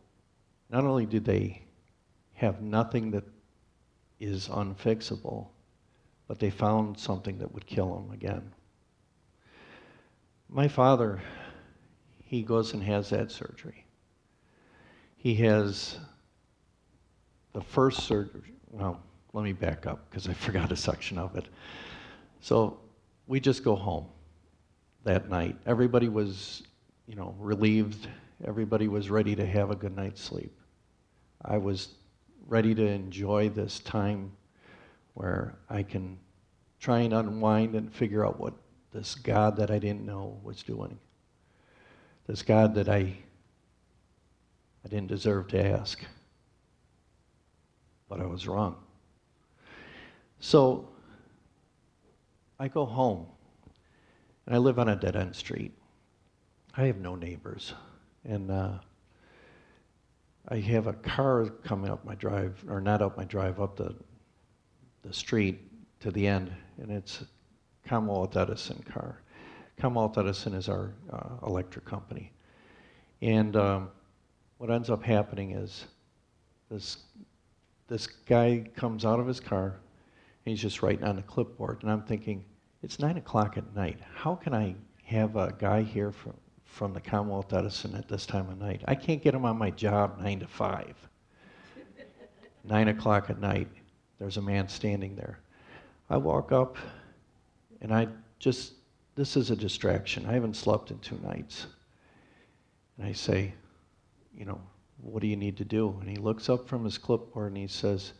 not 0.70 0.84
only 0.84 1.06
did 1.06 1.24
they 1.24 1.62
have 2.34 2.62
nothing 2.62 3.10
that 3.10 3.24
is 4.20 4.46
unfixable, 4.46 5.48
but 6.28 6.38
they 6.38 6.50
found 6.50 6.98
something 6.98 7.38
that 7.38 7.52
would 7.52 7.66
kill 7.66 7.98
him 7.98 8.10
again. 8.12 8.52
My 10.48 10.68
father, 10.68 11.20
he 12.24 12.42
goes 12.42 12.72
and 12.72 12.82
has 12.82 13.10
that 13.10 13.30
surgery. 13.30 13.84
He 15.16 15.34
has 15.36 15.98
the 17.52 17.60
first 17.60 18.04
surgery. 18.04 18.54
Well, 18.70 19.00
let 19.32 19.44
me 19.44 19.52
back 19.52 19.86
up 19.86 20.08
because 20.08 20.28
I 20.28 20.32
forgot 20.34 20.72
a 20.72 20.76
section 20.76 21.18
of 21.18 21.36
it. 21.36 21.46
So 22.40 22.78
we 23.26 23.40
just 23.40 23.64
go 23.64 23.74
home 23.74 24.06
that 25.04 25.28
night. 25.28 25.56
Everybody 25.66 26.08
was, 26.08 26.64
you 27.06 27.16
know, 27.16 27.34
relieved. 27.38 28.08
Everybody 28.44 28.88
was 28.88 29.10
ready 29.10 29.34
to 29.36 29.46
have 29.46 29.70
a 29.70 29.76
good 29.76 29.96
night's 29.96 30.22
sleep. 30.22 30.52
I 31.44 31.58
was 31.58 31.94
ready 32.46 32.74
to 32.74 32.86
enjoy 32.86 33.48
this 33.48 33.80
time 33.80 34.32
where 35.16 35.56
I 35.70 35.82
can 35.82 36.18
try 36.78 37.00
and 37.00 37.14
unwind 37.14 37.74
and 37.74 37.90
figure 37.90 38.24
out 38.24 38.38
what 38.38 38.52
this 38.92 39.14
God 39.14 39.56
that 39.56 39.70
I 39.70 39.78
didn't 39.78 40.04
know 40.04 40.38
was 40.42 40.62
doing. 40.62 40.98
This 42.26 42.42
God 42.42 42.74
that 42.74 42.90
I, 42.90 43.16
I 44.84 44.88
didn't 44.90 45.06
deserve 45.06 45.48
to 45.48 45.64
ask. 45.64 46.04
But 48.10 48.20
I 48.20 48.26
was 48.26 48.46
wrong. 48.46 48.76
So 50.38 50.86
I 52.60 52.68
go 52.68 52.84
home 52.84 53.24
and 54.44 54.54
I 54.54 54.58
live 54.58 54.78
on 54.78 54.90
a 54.90 54.96
dead 54.96 55.16
end 55.16 55.34
street. 55.34 55.72
I 56.76 56.84
have 56.84 56.98
no 56.98 57.14
neighbors. 57.14 57.72
And 58.26 58.50
uh, 58.50 58.80
I 60.48 60.58
have 60.58 60.88
a 60.88 60.92
car 60.92 61.46
coming 61.64 61.90
up 61.90 62.04
my 62.04 62.16
drive, 62.16 62.62
or 62.68 62.82
not 62.82 63.00
up 63.00 63.16
my 63.16 63.24
drive, 63.24 63.62
up 63.62 63.76
the, 63.76 63.94
the 65.06 65.12
street 65.12 65.60
to 66.00 66.10
the 66.10 66.26
end, 66.26 66.52
and 66.78 66.90
it's 66.90 67.24
Commonwealth 67.86 68.36
Edison 68.36 68.82
car. 68.92 69.22
Commonwealth 69.78 70.18
Edison 70.18 70.54
is 70.54 70.68
our 70.68 70.92
uh, 71.12 71.46
electric 71.46 71.84
company. 71.84 72.32
And 73.22 73.56
um, 73.56 73.88
what 74.58 74.70
ends 74.70 74.90
up 74.90 75.02
happening 75.02 75.52
is 75.52 75.86
this, 76.70 76.98
this 77.86 78.06
guy 78.06 78.68
comes 78.74 79.04
out 79.04 79.20
of 79.20 79.26
his 79.26 79.40
car 79.40 79.64
and 79.64 80.52
he's 80.52 80.60
just 80.60 80.82
writing 80.82 81.04
on 81.04 81.18
a 81.18 81.22
clipboard. 81.22 81.82
And 81.82 81.90
I'm 81.90 82.02
thinking, 82.02 82.44
it's 82.82 82.98
9 82.98 83.16
o'clock 83.16 83.56
at 83.56 83.74
night. 83.74 83.98
How 84.14 84.34
can 84.34 84.54
I 84.54 84.74
have 85.04 85.36
a 85.36 85.54
guy 85.58 85.82
here 85.82 86.12
from, 86.12 86.34
from 86.64 86.92
the 86.92 87.00
Commonwealth 87.00 87.52
Edison 87.52 87.94
at 87.94 88.08
this 88.08 88.26
time 88.26 88.48
of 88.50 88.58
night? 88.58 88.82
I 88.86 88.94
can't 88.94 89.22
get 89.22 89.34
him 89.34 89.44
on 89.44 89.56
my 89.56 89.70
job 89.70 90.18
9 90.20 90.40
to 90.40 90.46
5. 90.46 90.94
9 92.64 92.88
o'clock 92.88 93.30
at 93.30 93.40
night, 93.40 93.68
there's 94.18 94.36
a 94.36 94.42
man 94.42 94.68
standing 94.68 95.14
there. 95.16 95.38
I 96.08 96.16
walk 96.16 96.52
up 96.52 96.76
and 97.80 97.92
I 97.92 98.08
just, 98.38 98.72
this 99.14 99.36
is 99.36 99.50
a 99.50 99.56
distraction. 99.56 100.26
I 100.26 100.32
haven't 100.32 100.56
slept 100.56 100.90
in 100.90 100.98
two 101.00 101.18
nights. 101.22 101.66
And 102.96 103.06
I 103.06 103.12
say, 103.12 103.52
you 104.34 104.44
know, 104.44 104.60
what 105.02 105.20
do 105.20 105.26
you 105.26 105.36
need 105.36 105.56
to 105.58 105.64
do? 105.64 105.96
And 106.00 106.08
he 106.08 106.16
looks 106.16 106.48
up 106.48 106.68
from 106.68 106.84
his 106.84 106.96
clipboard 106.98 107.52
and 107.52 107.56
he 107.56 107.66
says, 107.66 108.12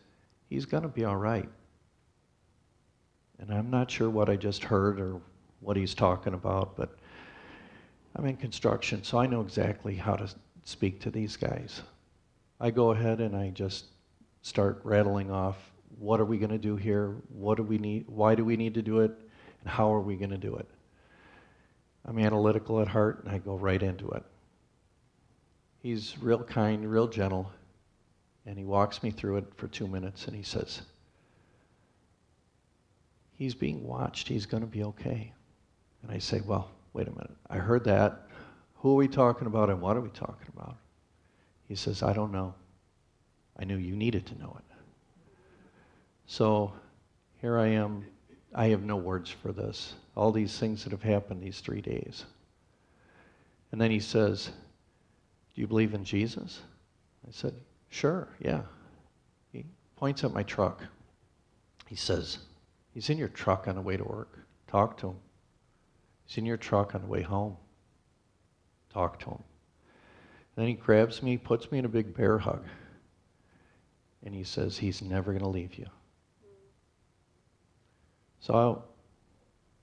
he's 0.49 0.65
going 0.65 0.83
to 0.83 0.89
be 0.89 1.05
all 1.05 1.17
right. 1.17 1.49
And 3.39 3.51
I'm 3.51 3.69
not 3.69 3.89
sure 3.89 4.09
what 4.09 4.29
I 4.29 4.35
just 4.35 4.63
heard 4.63 4.99
or 4.99 5.21
what 5.59 5.77
he's 5.77 5.93
talking 5.93 6.33
about, 6.33 6.75
but 6.75 6.97
I'm 8.15 8.25
in 8.25 8.37
construction, 8.37 9.03
so 9.03 9.19
I 9.19 9.27
know 9.27 9.41
exactly 9.41 9.95
how 9.95 10.15
to 10.15 10.27
speak 10.63 10.99
to 11.01 11.11
these 11.11 11.37
guys. 11.37 11.81
I 12.59 12.71
go 12.71 12.91
ahead 12.91 13.21
and 13.21 13.35
I 13.35 13.49
just 13.49 13.85
start 14.41 14.81
rattling 14.83 15.29
off 15.29 15.71
what 15.99 16.19
are 16.19 16.25
we 16.25 16.37
going 16.37 16.51
to 16.51 16.57
do 16.57 16.75
here? 16.75 17.15
What 17.29 17.57
do 17.57 17.63
we 17.63 17.77
need? 17.77 18.05
Why 18.07 18.35
do 18.35 18.45
we 18.45 18.55
need 18.55 18.73
to 18.75 18.81
do 18.81 18.99
it? 18.99 19.11
And 19.61 19.69
how 19.69 19.93
are 19.93 20.01
we 20.01 20.15
going 20.15 20.29
to 20.29 20.37
do 20.37 20.55
it? 20.55 20.67
I'm 22.05 22.19
analytical 22.19 22.79
at 22.79 22.87
heart, 22.87 23.23
and 23.23 23.33
I 23.33 23.37
go 23.39 23.55
right 23.55 23.81
into 23.81 24.07
it. 24.09 24.23
He's 25.79 26.17
real 26.19 26.43
kind, 26.43 26.89
real 26.89 27.07
gentle, 27.07 27.51
and 28.45 28.57
he 28.57 28.63
walks 28.63 29.03
me 29.03 29.11
through 29.11 29.37
it 29.37 29.45
for 29.55 29.67
two 29.67 29.87
minutes, 29.87 30.27
and 30.27 30.35
he 30.35 30.43
says, 30.43 30.81
He's 33.33 33.53
being 33.53 33.83
watched. 33.83 34.27
He's 34.27 34.47
going 34.47 34.61
to 34.61 34.67
be 34.67 34.83
okay. 34.83 35.31
And 36.01 36.11
I 36.11 36.17
say, 36.17 36.41
Well, 36.45 36.71
wait 36.93 37.07
a 37.07 37.11
minute. 37.11 37.35
I 37.49 37.57
heard 37.57 37.83
that. 37.83 38.27
Who 38.77 38.91
are 38.91 38.95
we 38.95 39.07
talking 39.07 39.47
about, 39.47 39.69
and 39.69 39.81
what 39.81 39.97
are 39.97 40.01
we 40.01 40.09
talking 40.09 40.47
about? 40.55 40.77
He 41.67 41.75
says, 41.75 42.03
I 42.03 42.13
don't 42.13 42.31
know. 42.31 42.53
I 43.59 43.65
knew 43.65 43.77
you 43.77 43.95
needed 43.95 44.25
to 44.27 44.39
know 44.39 44.55
it. 44.57 44.66
So 46.27 46.73
here 47.41 47.57
I 47.57 47.67
am 47.67 48.05
I 48.53 48.67
have 48.67 48.83
no 48.83 48.95
words 48.95 49.29
for 49.29 49.51
this. 49.51 49.93
All 50.15 50.31
these 50.31 50.57
things 50.57 50.83
that 50.83 50.91
have 50.91 51.03
happened 51.03 51.41
these 51.41 51.59
three 51.59 51.81
days. 51.81 52.25
And 53.71 53.79
then 53.79 53.91
he 53.91 53.99
says, 53.99 54.47
Do 55.53 55.61
you 55.61 55.67
believe 55.67 55.93
in 55.93 56.03
Jesus? 56.03 56.61
I 57.27 57.31
said, 57.31 57.53
Sure, 57.89 58.27
yeah. 58.39 58.61
He 59.51 59.65
points 59.95 60.23
at 60.23 60.33
my 60.33 60.43
truck. 60.43 60.83
He 61.87 61.95
says, 61.95 62.39
He's 62.93 63.09
in 63.09 63.17
your 63.17 63.27
truck 63.27 63.67
on 63.67 63.75
the 63.75 63.81
way 63.81 63.97
to 63.97 64.03
work. 64.03 64.39
Talk 64.67 64.97
to 64.97 65.09
him. 65.09 65.17
He's 66.25 66.37
in 66.37 66.45
your 66.45 66.57
truck 66.57 66.95
on 66.95 67.01
the 67.01 67.07
way 67.07 67.21
home. 67.21 67.55
Talk 68.91 69.19
to 69.19 69.25
him. 69.25 69.43
And 70.55 70.63
then 70.63 70.67
he 70.67 70.73
grabs 70.73 71.21
me, 71.21 71.37
puts 71.37 71.71
me 71.71 71.77
in 71.77 71.85
a 71.85 71.89
big 71.89 72.15
bear 72.15 72.39
hug, 72.39 72.65
and 74.25 74.33
he 74.33 74.43
says, 74.43 74.77
He's 74.77 75.01
never 75.01 75.31
going 75.31 75.43
to 75.43 75.49
leave 75.49 75.75
you. 75.75 75.85
So 78.39 78.83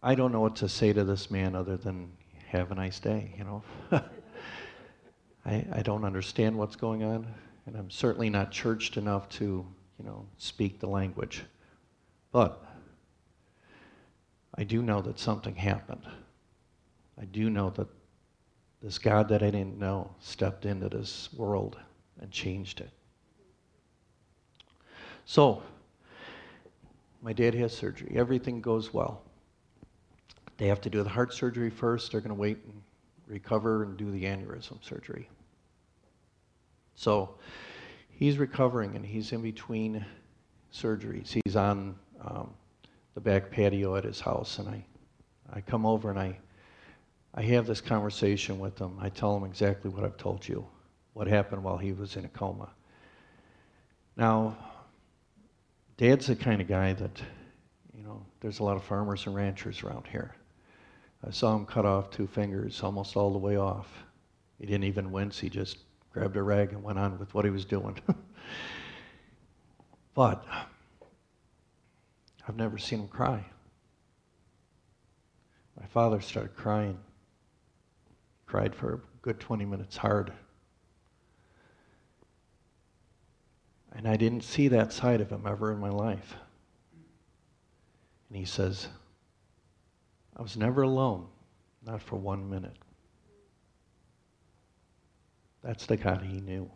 I 0.02 0.14
don't 0.14 0.32
know 0.32 0.40
what 0.40 0.56
to 0.56 0.68
say 0.68 0.92
to 0.92 1.04
this 1.04 1.30
man 1.30 1.54
other 1.54 1.76
than 1.76 2.12
have 2.48 2.70
a 2.70 2.74
nice 2.74 3.00
day, 3.00 3.34
you 3.36 3.44
know. 3.44 3.62
I, 5.46 5.66
I 5.72 5.82
don't 5.82 6.04
understand 6.04 6.56
what's 6.56 6.76
going 6.76 7.02
on, 7.02 7.26
and 7.66 7.76
I'm 7.76 7.90
certainly 7.90 8.30
not 8.30 8.50
churched 8.50 8.96
enough 8.96 9.28
to, 9.30 9.66
you 9.98 10.04
know, 10.04 10.26
speak 10.38 10.78
the 10.78 10.86
language. 10.86 11.42
But 12.32 12.64
I 14.54 14.64
do 14.64 14.82
know 14.82 15.02
that 15.02 15.18
something 15.18 15.54
happened. 15.54 16.06
I 17.20 17.24
do 17.24 17.50
know 17.50 17.70
that 17.70 17.88
this 18.82 18.98
God 18.98 19.28
that 19.30 19.42
I 19.42 19.50
didn't 19.50 19.78
know 19.78 20.14
stepped 20.20 20.66
into 20.66 20.88
this 20.88 21.30
world 21.32 21.78
and 22.20 22.30
changed 22.30 22.80
it. 22.80 22.90
So, 25.24 25.62
my 27.24 27.32
dad 27.32 27.54
has 27.54 27.74
surgery. 27.74 28.12
Everything 28.14 28.60
goes 28.60 28.92
well. 28.92 29.22
They 30.58 30.66
have 30.66 30.82
to 30.82 30.90
do 30.90 31.02
the 31.02 31.08
heart 31.08 31.32
surgery 31.32 31.70
first. 31.70 32.12
They're 32.12 32.20
going 32.20 32.28
to 32.28 32.40
wait 32.40 32.58
and 32.66 32.82
recover 33.26 33.82
and 33.82 33.96
do 33.96 34.10
the 34.10 34.24
aneurysm 34.24 34.84
surgery. 34.84 35.28
So 36.94 37.34
he's 38.10 38.36
recovering 38.36 38.94
and 38.94 39.04
he's 39.04 39.32
in 39.32 39.40
between 39.40 40.04
surgeries. 40.72 41.34
He's 41.44 41.56
on 41.56 41.96
um, 42.22 42.50
the 43.14 43.22
back 43.22 43.50
patio 43.50 43.96
at 43.96 44.04
his 44.04 44.20
house, 44.20 44.58
and 44.58 44.68
I, 44.68 44.84
I 45.50 45.62
come 45.62 45.86
over 45.86 46.10
and 46.10 46.18
I, 46.18 46.36
I 47.34 47.40
have 47.42 47.66
this 47.66 47.80
conversation 47.80 48.58
with 48.58 48.78
him. 48.78 48.98
I 49.00 49.08
tell 49.08 49.34
him 49.34 49.44
exactly 49.44 49.90
what 49.90 50.04
I've 50.04 50.18
told 50.18 50.46
you, 50.46 50.66
what 51.14 51.26
happened 51.26 51.64
while 51.64 51.78
he 51.78 51.92
was 51.92 52.16
in 52.16 52.26
a 52.26 52.28
coma. 52.28 52.68
Now, 54.14 54.56
Dad's 55.96 56.26
the 56.26 56.34
kind 56.34 56.60
of 56.60 56.66
guy 56.66 56.92
that, 56.92 57.22
you 57.96 58.02
know, 58.02 58.26
there's 58.40 58.58
a 58.58 58.64
lot 58.64 58.76
of 58.76 58.82
farmers 58.82 59.26
and 59.26 59.34
ranchers 59.34 59.84
around 59.84 60.06
here. 60.08 60.34
I 61.26 61.30
saw 61.30 61.54
him 61.54 61.64
cut 61.64 61.86
off 61.86 62.10
two 62.10 62.26
fingers 62.26 62.82
almost 62.82 63.16
all 63.16 63.32
the 63.32 63.38
way 63.38 63.56
off. 63.56 63.88
He 64.58 64.66
didn't 64.66 64.84
even 64.84 65.12
wince, 65.12 65.38
he 65.38 65.48
just 65.48 65.78
grabbed 66.12 66.36
a 66.36 66.42
rag 66.42 66.72
and 66.72 66.82
went 66.82 66.98
on 66.98 67.18
with 67.18 67.32
what 67.32 67.44
he 67.44 67.50
was 67.50 67.64
doing. 67.64 67.96
but 70.14 70.44
I've 72.46 72.56
never 72.56 72.76
seen 72.76 73.00
him 73.00 73.08
cry. 73.08 73.44
My 75.80 75.86
father 75.86 76.20
started 76.20 76.56
crying, 76.56 76.98
cried 78.46 78.74
for 78.74 78.94
a 78.94 79.00
good 79.22 79.40
20 79.40 79.64
minutes 79.64 79.96
hard. 79.96 80.32
And 83.94 84.08
I 84.08 84.16
didn't 84.16 84.42
see 84.42 84.68
that 84.68 84.92
side 84.92 85.20
of 85.20 85.30
him 85.30 85.44
ever 85.46 85.72
in 85.72 85.78
my 85.78 85.90
life. 85.90 86.34
And 88.28 88.36
he 88.36 88.44
says, 88.44 88.88
I 90.36 90.42
was 90.42 90.56
never 90.56 90.82
alone, 90.82 91.26
not 91.86 92.02
for 92.02 92.16
one 92.16 92.50
minute. 92.50 92.76
That's 95.62 95.86
the 95.86 95.96
God 95.96 96.22
he 96.22 96.40
knew. 96.40 96.68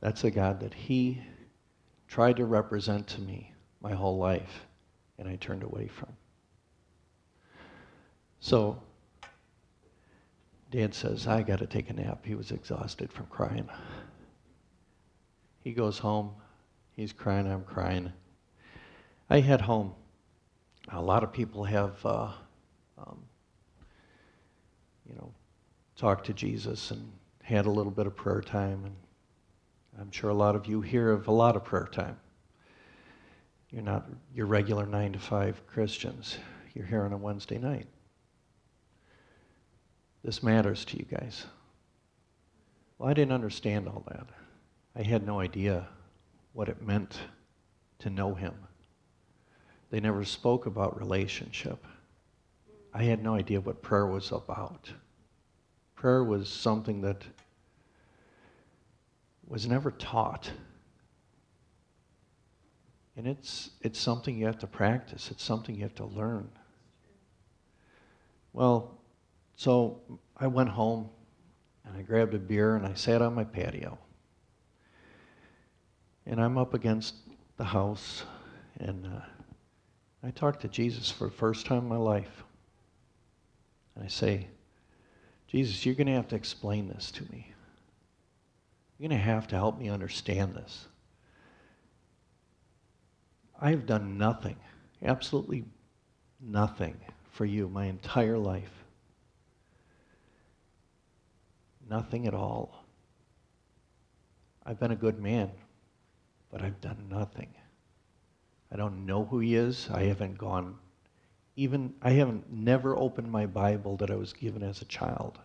That's 0.00 0.22
the 0.22 0.30
God 0.30 0.60
that 0.60 0.74
he 0.74 1.22
tried 2.08 2.36
to 2.36 2.44
represent 2.44 3.06
to 3.08 3.20
me 3.20 3.52
my 3.80 3.92
whole 3.92 4.18
life, 4.18 4.66
and 5.18 5.28
I 5.28 5.36
turned 5.36 5.62
away 5.62 5.86
from. 5.86 6.12
So, 8.40 8.80
Dad 10.70 10.94
says, 10.94 11.26
I 11.26 11.42
got 11.42 11.60
to 11.60 11.66
take 11.66 11.90
a 11.90 11.92
nap. 11.92 12.24
He 12.24 12.34
was 12.34 12.50
exhausted 12.50 13.12
from 13.12 13.26
crying. 13.26 13.68
He 15.68 15.74
goes 15.74 15.98
home. 15.98 16.30
He's 16.96 17.12
crying. 17.12 17.46
I'm 17.46 17.62
crying. 17.62 18.10
I 19.28 19.40
head 19.40 19.60
home. 19.60 19.92
A 20.90 21.02
lot 21.02 21.22
of 21.22 21.30
people 21.30 21.62
have, 21.62 22.06
uh, 22.06 22.30
um, 22.96 23.18
you 25.06 25.14
know, 25.16 25.30
talked 25.94 26.24
to 26.24 26.32
Jesus 26.32 26.90
and 26.90 27.12
had 27.42 27.66
a 27.66 27.70
little 27.70 27.92
bit 27.92 28.06
of 28.06 28.16
prayer 28.16 28.40
time. 28.40 28.82
And 28.86 28.96
I'm 30.00 30.10
sure 30.10 30.30
a 30.30 30.34
lot 30.34 30.56
of 30.56 30.64
you 30.64 30.80
here 30.80 31.10
have 31.10 31.28
a 31.28 31.32
lot 31.32 31.54
of 31.54 31.64
prayer 31.64 31.90
time. 31.92 32.16
You're 33.70 33.82
not 33.82 34.08
your 34.34 34.46
regular 34.46 34.86
nine 34.86 35.12
to 35.12 35.18
five 35.18 35.66
Christians. 35.66 36.38
You're 36.72 36.86
here 36.86 37.02
on 37.02 37.12
a 37.12 37.18
Wednesday 37.18 37.58
night. 37.58 37.88
This 40.24 40.42
matters 40.42 40.86
to 40.86 40.96
you 40.96 41.04
guys. 41.04 41.44
Well, 42.96 43.10
I 43.10 43.12
didn't 43.12 43.32
understand 43.32 43.86
all 43.86 44.02
that. 44.08 44.28
I 44.98 45.02
had 45.02 45.24
no 45.24 45.38
idea 45.38 45.86
what 46.54 46.68
it 46.68 46.82
meant 46.82 47.20
to 48.00 48.10
know 48.10 48.34
him. 48.34 48.52
They 49.90 50.00
never 50.00 50.24
spoke 50.24 50.66
about 50.66 50.98
relationship. 50.98 51.86
I 52.92 53.04
had 53.04 53.22
no 53.22 53.36
idea 53.36 53.60
what 53.60 53.80
prayer 53.80 54.08
was 54.08 54.32
about. 54.32 54.92
Prayer 55.94 56.24
was 56.24 56.48
something 56.48 57.00
that 57.02 57.22
was 59.46 59.68
never 59.68 59.92
taught. 59.92 60.50
And 63.16 63.28
it's, 63.28 63.70
it's 63.80 64.00
something 64.00 64.36
you 64.36 64.46
have 64.46 64.58
to 64.58 64.66
practice, 64.66 65.30
it's 65.30 65.44
something 65.44 65.76
you 65.76 65.82
have 65.82 65.94
to 65.96 66.06
learn. 66.06 66.50
Well, 68.52 68.98
so 69.54 70.00
I 70.36 70.48
went 70.48 70.70
home 70.70 71.08
and 71.84 71.96
I 71.96 72.02
grabbed 72.02 72.34
a 72.34 72.38
beer 72.38 72.74
and 72.74 72.84
I 72.84 72.94
sat 72.94 73.22
on 73.22 73.34
my 73.34 73.44
patio. 73.44 73.96
And 76.28 76.40
I'm 76.40 76.58
up 76.58 76.74
against 76.74 77.14
the 77.56 77.64
house 77.64 78.22
and 78.78 79.06
uh, 79.06 79.20
I 80.22 80.30
talk 80.30 80.60
to 80.60 80.68
Jesus 80.68 81.10
for 81.10 81.24
the 81.24 81.32
first 81.32 81.66
time 81.66 81.78
in 81.78 81.88
my 81.88 81.96
life. 81.96 82.44
And 83.94 84.04
I 84.04 84.08
say, 84.08 84.46
Jesus, 85.46 85.84
you're 85.86 85.94
going 85.94 86.06
to 86.08 86.12
have 86.12 86.28
to 86.28 86.36
explain 86.36 86.88
this 86.88 87.10
to 87.12 87.22
me. 87.32 87.52
You're 88.98 89.08
going 89.08 89.18
to 89.18 89.24
have 89.24 89.48
to 89.48 89.56
help 89.56 89.78
me 89.78 89.88
understand 89.88 90.54
this. 90.54 90.86
I 93.60 93.70
have 93.70 93.86
done 93.86 94.18
nothing, 94.18 94.56
absolutely 95.02 95.64
nothing 96.40 96.96
for 97.32 97.44
you 97.44 97.68
my 97.68 97.86
entire 97.86 98.38
life. 98.38 98.84
Nothing 101.88 102.26
at 102.26 102.34
all. 102.34 102.84
I've 104.66 104.78
been 104.78 104.90
a 104.90 104.96
good 104.96 105.18
man, 105.18 105.50
but 106.50 106.62
I've 106.62 106.80
done 106.80 107.06
nothing. 107.10 107.54
I 108.70 108.76
don't 108.76 109.06
know 109.06 109.24
who 109.24 109.40
he 109.40 109.54
is. 109.54 109.88
I 109.92 110.04
haven't 110.04 110.38
gone, 110.38 110.76
even, 111.56 111.94
I 112.02 112.10
haven't 112.10 112.52
never 112.52 112.96
opened 112.96 113.30
my 113.30 113.46
Bible 113.46 113.96
that 113.98 114.10
I 114.10 114.16
was 114.16 114.32
given 114.32 114.62
as 114.62 114.82
a 114.82 114.86
child. 114.86 115.38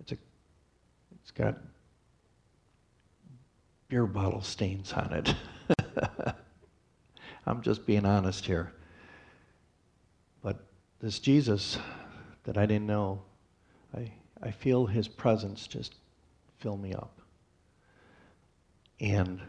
It's, 0.00 0.12
a, 0.12 0.16
it's 1.20 1.30
got 1.30 1.58
beer 3.88 4.06
bottle 4.06 4.42
stains 4.42 4.92
on 4.92 5.12
it. 5.12 5.34
I'm 7.46 7.60
just 7.62 7.86
being 7.86 8.06
honest 8.06 8.46
here. 8.46 8.72
But 10.42 10.64
this 11.00 11.18
Jesus 11.18 11.78
that 12.44 12.56
I 12.56 12.66
didn't 12.66 12.86
know, 12.86 13.22
I, 13.94 14.12
I 14.42 14.50
feel 14.50 14.86
his 14.86 15.08
presence 15.08 15.66
just 15.66 15.94
fill 16.58 16.76
me 16.76 16.94
up. 16.94 17.21
And 19.02 19.40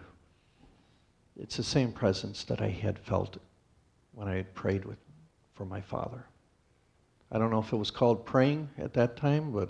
it's 1.39 1.57
the 1.57 1.63
same 1.63 1.91
presence 1.91 2.43
that 2.45 2.59
I 2.59 2.69
had 2.69 2.97
felt 2.97 3.37
when 4.13 4.27
I 4.27 4.35
had 4.35 4.53
prayed 4.55 4.83
with, 4.83 4.97
for 5.53 5.63
my 5.63 5.79
father. 5.79 6.25
I 7.31 7.37
don't 7.37 7.51
know 7.51 7.59
if 7.59 7.71
it 7.71 7.77
was 7.77 7.91
called 7.91 8.25
praying 8.25 8.69
at 8.79 8.93
that 8.93 9.15
time, 9.15 9.51
but 9.51 9.69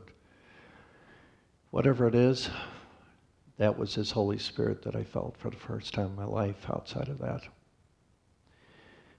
whatever 1.71 2.07
it 2.07 2.15
is, 2.15 2.49
that 3.57 3.77
was 3.77 3.93
His 3.93 4.11
Holy 4.11 4.37
Spirit 4.37 4.81
that 4.83 4.95
I 4.95 5.03
felt 5.03 5.37
for 5.37 5.49
the 5.49 5.57
first 5.57 5.93
time 5.93 6.07
in 6.07 6.15
my 6.15 6.25
life 6.25 6.65
outside 6.69 7.09
of 7.09 7.19
that. 7.19 7.41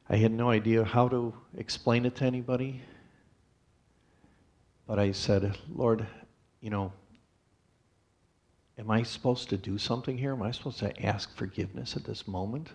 I 0.09 0.17
had 0.17 0.33
no 0.33 0.49
idea 0.49 0.83
how 0.83 1.09
to 1.09 1.35
explain 1.59 2.07
it 2.07 2.17
to 2.17 2.25
anybody, 2.25 2.81
but 4.87 4.99
I 4.99 5.13
said, 5.13 5.59
Lord, 5.75 6.07
you 6.61 6.71
know, 6.71 6.93
am 8.79 8.91
I 8.91 9.03
supposed 9.03 9.49
to 9.51 9.57
do 9.57 9.79
something 9.79 10.19
here? 10.19 10.33
Am 10.33 10.43
I 10.43 10.51
supposed 10.51 10.79
to 10.81 11.05
ask 11.05 11.35
forgiveness 11.37 11.97
at 11.97 12.05
this 12.05 12.27
moment? 12.27 12.69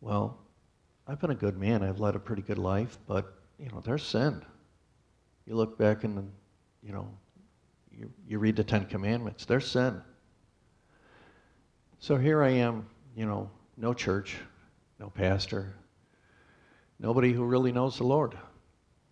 Well, 0.00 0.38
I've 1.06 1.20
been 1.20 1.30
a 1.30 1.34
good 1.34 1.58
man. 1.58 1.82
I've 1.82 2.00
led 2.00 2.16
a 2.16 2.20
pretty 2.20 2.42
good 2.42 2.58
life, 2.58 2.98
but, 3.06 3.34
you 3.58 3.68
know, 3.70 3.80
there's 3.80 4.04
sin. 4.04 4.42
You 5.46 5.54
look 5.54 5.76
back 5.78 6.04
and, 6.04 6.30
you 6.82 6.92
know, 6.92 7.08
you, 7.90 8.10
you 8.26 8.38
read 8.38 8.56
the 8.56 8.64
Ten 8.64 8.86
Commandments, 8.86 9.44
there's 9.44 9.66
sin. 9.66 10.00
So 11.98 12.16
here 12.16 12.42
I 12.42 12.50
am, 12.50 12.86
you 13.16 13.26
know, 13.26 13.50
no 13.76 13.94
church, 13.94 14.36
no 14.98 15.10
pastor, 15.10 15.74
nobody 16.98 17.32
who 17.32 17.44
really 17.44 17.72
knows 17.72 17.98
the 17.98 18.04
Lord 18.04 18.36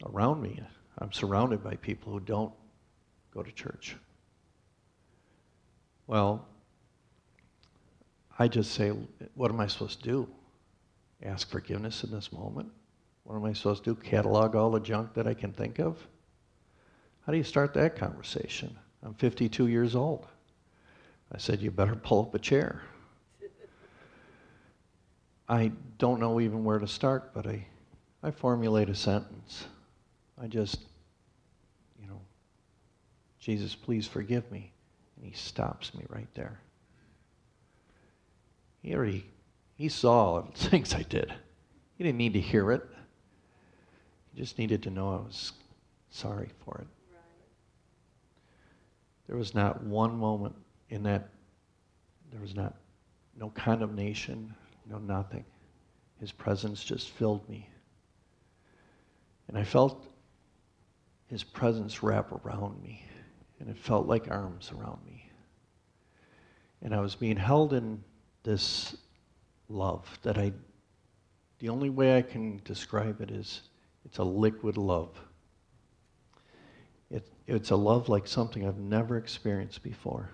around 0.06 0.42
me. 0.42 0.60
I'm 0.98 1.12
surrounded 1.12 1.62
by 1.62 1.74
people 1.76 2.12
who 2.12 2.20
don't 2.20 2.52
go 3.32 3.42
to 3.42 3.52
church. 3.52 3.96
Well, 6.10 6.44
I 8.36 8.48
just 8.48 8.72
say, 8.72 8.92
what 9.34 9.52
am 9.52 9.60
I 9.60 9.68
supposed 9.68 10.02
to 10.02 10.08
do? 10.08 10.28
Ask 11.22 11.48
forgiveness 11.48 12.02
in 12.02 12.10
this 12.10 12.32
moment? 12.32 12.68
What 13.22 13.36
am 13.36 13.44
I 13.44 13.52
supposed 13.52 13.84
to 13.84 13.94
do? 13.94 14.00
Catalog 14.00 14.56
all 14.56 14.72
the 14.72 14.80
junk 14.80 15.14
that 15.14 15.28
I 15.28 15.34
can 15.34 15.52
think 15.52 15.78
of? 15.78 16.04
How 17.24 17.30
do 17.30 17.38
you 17.38 17.44
start 17.44 17.74
that 17.74 17.94
conversation? 17.94 18.76
I'm 19.04 19.14
52 19.14 19.68
years 19.68 19.94
old. 19.94 20.26
I 21.30 21.38
said, 21.38 21.60
You 21.60 21.70
better 21.70 21.94
pull 21.94 22.22
up 22.22 22.34
a 22.34 22.40
chair. 22.40 22.82
I 25.48 25.70
don't 25.98 26.18
know 26.18 26.40
even 26.40 26.64
where 26.64 26.80
to 26.80 26.88
start, 26.88 27.32
but 27.32 27.46
I, 27.46 27.64
I 28.20 28.32
formulate 28.32 28.88
a 28.88 28.96
sentence. 28.96 29.68
I 30.42 30.48
just, 30.48 30.80
you 32.02 32.08
know, 32.08 32.20
Jesus, 33.38 33.76
please 33.76 34.08
forgive 34.08 34.50
me. 34.50 34.72
And 35.20 35.28
he 35.28 35.36
stops 35.36 35.92
me 35.92 36.06
right 36.08 36.32
there. 36.34 36.58
He 38.82 38.94
already, 38.94 39.26
he 39.76 39.90
saw 39.90 40.40
the 40.54 40.68
things 40.70 40.94
I 40.94 41.02
did. 41.02 41.30
He 41.96 42.04
didn't 42.04 42.16
need 42.16 42.32
to 42.32 42.40
hear 42.40 42.72
it. 42.72 42.82
He 44.32 44.40
just 44.40 44.56
needed 44.56 44.82
to 44.84 44.90
know 44.90 45.12
I 45.12 45.16
was 45.16 45.52
sorry 46.08 46.48
for 46.64 46.78
it. 46.80 46.86
There 49.26 49.36
was 49.36 49.54
not 49.54 49.82
one 49.84 50.16
moment 50.16 50.56
in 50.88 51.02
that, 51.02 51.28
there 52.32 52.40
was 52.40 52.54
not 52.54 52.76
no 53.38 53.50
condemnation, 53.50 54.54
no 54.88 54.98
nothing. 54.98 55.44
His 56.18 56.32
presence 56.32 56.82
just 56.82 57.10
filled 57.10 57.46
me. 57.48 57.68
And 59.48 59.58
I 59.58 59.64
felt 59.64 60.06
his 61.26 61.44
presence 61.44 62.02
wrap 62.02 62.32
around 62.32 62.82
me, 62.82 63.04
and 63.60 63.68
it 63.68 63.78
felt 63.78 64.06
like 64.06 64.30
arms 64.30 64.72
around 64.76 64.98
me. 65.06 65.30
And 66.82 66.94
I 66.94 67.00
was 67.00 67.14
being 67.14 67.36
held 67.36 67.74
in 67.74 68.02
this 68.42 68.96
love 69.68 70.18
that 70.22 70.38
I, 70.38 70.52
the 71.58 71.68
only 71.68 71.90
way 71.90 72.16
I 72.16 72.22
can 72.22 72.60
describe 72.64 73.20
it 73.20 73.30
is 73.30 73.62
it's 74.06 74.18
a 74.18 74.24
liquid 74.24 74.78
love. 74.78 75.10
It, 77.10 77.28
it's 77.46 77.70
a 77.70 77.76
love 77.76 78.08
like 78.08 78.26
something 78.26 78.66
I've 78.66 78.78
never 78.78 79.18
experienced 79.18 79.82
before. 79.82 80.30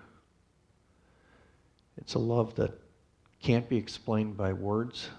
It's 1.97 2.13
a 2.13 2.19
love 2.19 2.55
that 2.55 2.71
can't 3.41 3.67
be 3.67 3.77
explained 3.77 4.37
by 4.37 4.53
words, 4.53 5.09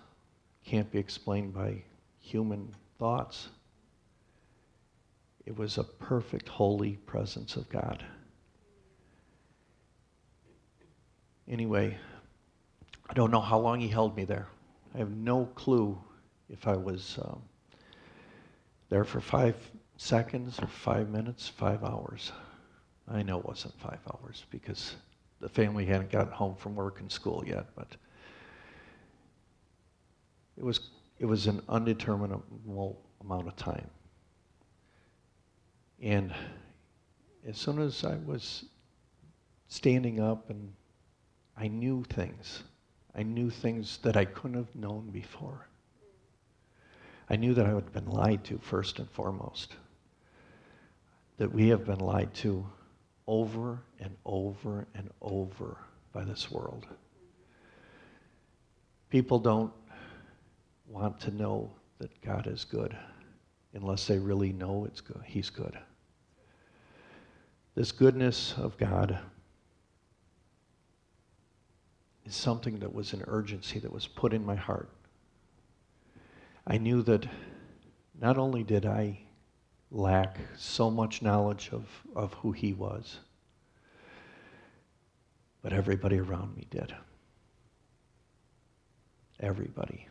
can't 0.65 0.91
be 0.91 0.99
explained 0.99 1.53
by 1.53 1.83
human 2.21 2.75
thoughts. 2.99 3.49
It 5.49 5.57
was 5.57 5.79
a 5.79 5.83
perfect, 5.83 6.47
holy 6.47 6.99
presence 7.07 7.57
of 7.57 7.71
God. 7.71 8.05
Anyway, 11.49 11.97
I 13.09 13.15
don't 13.15 13.31
know 13.31 13.41
how 13.41 13.59
long 13.59 13.81
he 13.81 13.89
held 13.89 14.15
me 14.15 14.27
there. 14.27 14.49
I 14.95 14.99
have 14.99 15.11
no 15.11 15.47
clue 15.55 15.99
if 16.51 16.69
I 16.69 16.77
was 16.77 17.19
um, 17.23 17.41
there 18.91 19.05
for 19.05 19.23
five 19.23 19.57
seconds 19.97 20.59
or 20.61 20.67
five 20.67 21.09
minutes, 21.09 21.49
five 21.49 21.83
hours. 21.83 22.31
I 23.11 23.23
know 23.23 23.39
it 23.39 23.47
wasn't 23.47 23.81
five 23.81 24.01
hours 24.13 24.45
because 24.51 24.97
the 25.41 25.49
family 25.49 25.87
hadn't 25.87 26.11
gotten 26.11 26.35
home 26.35 26.57
from 26.57 26.75
work 26.75 27.01
and 27.01 27.11
school 27.11 27.43
yet, 27.47 27.69
but 27.75 27.89
it 30.59 30.63
was, 30.63 30.91
it 31.19 31.25
was 31.25 31.47
an 31.47 31.63
undeterminable 31.71 32.99
amount 33.23 33.49
of 33.49 33.57
time. 33.57 33.89
And 36.01 36.33
as 37.47 37.57
soon 37.57 37.81
as 37.81 38.05
I 38.05 38.17
was 38.17 38.65
standing 39.69 40.21
up 40.21 40.51
and 40.51 40.73
I 41.57 41.69
knew 41.69 42.05
things, 42.05 42.63
I 43.15 43.23
knew 43.23 43.51
things 43.51 43.99
that 44.03 44.17
I 44.17 44.25
couldn't 44.25 44.57
have 44.57 44.75
known 44.75 45.11
before. 45.11 45.67
I 47.29 47.37
knew 47.37 47.53
that 47.55 47.67
I 47.67 47.75
had 47.75 47.93
been 47.93 48.07
lied 48.07 48.45
to 48.45 48.59
first 48.59 48.99
and 48.99 49.11
foremost. 49.11 49.75
That 51.37 51.53
we 51.53 51.69
have 51.69 51.85
been 51.85 52.01
lied 52.01 52.33
to 52.35 52.65
over 53.27 53.81
and 54.01 54.17
over 54.25 54.87
and 54.95 55.11
over 55.21 55.77
by 56.13 56.25
this 56.25 56.51
world. 56.51 56.87
People 59.11 59.39
don't 59.39 59.73
want 60.87 61.21
to 61.21 61.31
know 61.31 61.71
that 61.99 62.21
God 62.23 62.47
is 62.47 62.65
good 62.65 62.97
unless 63.81 64.07
they 64.07 64.19
really 64.19 64.53
know 64.53 64.85
it's 64.85 65.01
good. 65.01 65.23
He's 65.25 65.51
good. 65.51 65.79
This 67.75 67.93
goodness 67.93 68.55
of 68.59 68.77
God 68.77 69.19
is 72.25 72.35
something 72.35 72.81
that 72.81 72.93
was 72.93 73.13
an 73.13 73.23
urgency 73.29 73.79
that 73.79 73.93
was 73.93 74.07
put 74.07 74.33
in 74.35 74.45
my 74.45 74.57
heart. 74.57 74.91
I 76.67 76.79
knew 76.79 77.03
that 77.05 77.27
not 78.21 78.37
only 78.37 78.65
did 78.65 78.85
I 78.85 79.21
lack 79.91 80.39
so 80.57 80.91
much 80.91 81.23
knowledge 81.23 81.71
of, 81.73 81.87
of 82.17 82.35
who 82.35 82.53
he 82.53 82.73
was, 82.73 83.19
but 85.63 85.73
everybody 85.73 86.19
around 86.19 86.57
me 86.57 86.67
did. 86.71 86.95
Everybody 89.41 90.09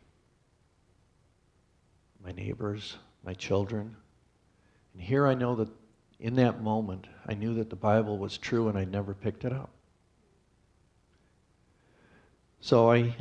my 2.28 2.34
neighbors, 2.34 2.98
my 3.24 3.34
children. 3.34 3.96
And 4.94 5.02
here 5.02 5.28
I 5.28 5.34
know 5.34 5.56
that 5.56 5.70
in 6.20 6.36
that 6.36 6.62
moment, 6.62 7.08
I 7.28 7.34
knew 7.34 7.54
that 7.56 7.70
the 7.70 7.76
Bible 7.76 8.18
was 8.18 8.38
true 8.38 8.70
and 8.70 8.78
I 8.78 8.86
never 8.86 9.14
picked 9.14 9.46
it 9.46 9.54
up. 9.54 9.70
So 12.60 12.92
I, 12.92 13.16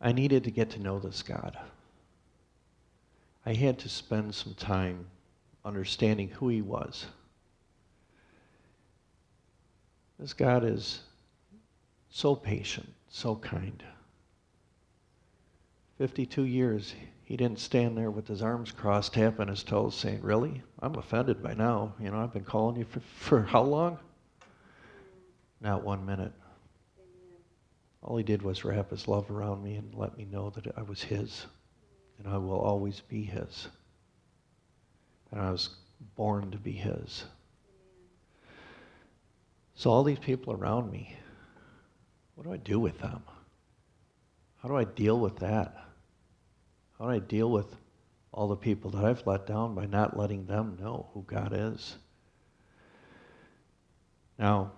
I 0.00 0.12
needed 0.12 0.44
to 0.44 0.50
get 0.50 0.70
to 0.70 0.78
know 0.78 0.98
this 0.98 1.22
God. 1.22 1.58
I 3.44 3.54
had 3.54 3.78
to 3.80 3.88
spend 3.88 4.34
some 4.34 4.54
time 4.54 5.06
understanding 5.64 6.28
who 6.28 6.48
he 6.48 6.62
was. 6.62 7.06
This 10.18 10.32
God 10.32 10.64
is 10.64 11.00
so 12.08 12.34
patient, 12.34 12.88
so 13.08 13.36
kind. 13.36 13.82
52 15.98 16.44
years 16.44 16.94
he 17.26 17.36
didn't 17.36 17.58
stand 17.58 17.98
there 17.98 18.12
with 18.12 18.28
his 18.28 18.40
arms 18.40 18.70
crossed, 18.70 19.14
tapping 19.14 19.48
his 19.48 19.64
toes, 19.64 19.96
saying, 19.96 20.20
Really? 20.22 20.62
I'm 20.80 20.94
offended 20.94 21.42
by 21.42 21.54
now. 21.54 21.92
You 21.98 22.12
know, 22.12 22.20
I've 22.20 22.32
been 22.32 22.44
calling 22.44 22.76
you 22.76 22.84
for, 22.84 23.00
for 23.00 23.42
how 23.42 23.62
long? 23.62 23.98
Not 25.60 25.82
one 25.82 26.06
minute. 26.06 26.32
All 28.00 28.16
he 28.16 28.22
did 28.22 28.42
was 28.42 28.64
wrap 28.64 28.90
his 28.90 29.08
love 29.08 29.28
around 29.28 29.64
me 29.64 29.74
and 29.74 29.92
let 29.92 30.16
me 30.16 30.24
know 30.24 30.50
that 30.50 30.78
I 30.78 30.82
was 30.82 31.02
his, 31.02 31.46
and 32.20 32.28
I 32.28 32.38
will 32.38 32.60
always 32.60 33.00
be 33.00 33.24
his. 33.24 33.66
And 35.32 35.40
I 35.40 35.50
was 35.50 35.70
born 36.14 36.52
to 36.52 36.58
be 36.58 36.70
his. 36.70 37.24
So, 39.74 39.90
all 39.90 40.04
these 40.04 40.20
people 40.20 40.52
around 40.52 40.92
me, 40.92 41.16
what 42.36 42.44
do 42.44 42.52
I 42.52 42.56
do 42.56 42.78
with 42.78 43.00
them? 43.00 43.24
How 44.62 44.68
do 44.68 44.76
I 44.76 44.84
deal 44.84 45.18
with 45.18 45.40
that? 45.40 45.85
How 46.98 47.06
do 47.06 47.10
I 47.10 47.18
deal 47.18 47.50
with 47.50 47.76
all 48.32 48.48
the 48.48 48.56
people 48.56 48.90
that 48.92 49.04
I've 49.04 49.26
let 49.26 49.46
down 49.46 49.74
by 49.74 49.86
not 49.86 50.16
letting 50.16 50.46
them 50.46 50.76
know 50.80 51.08
who 51.12 51.22
God 51.26 51.52
is? 51.52 51.96
Now, 54.38 54.72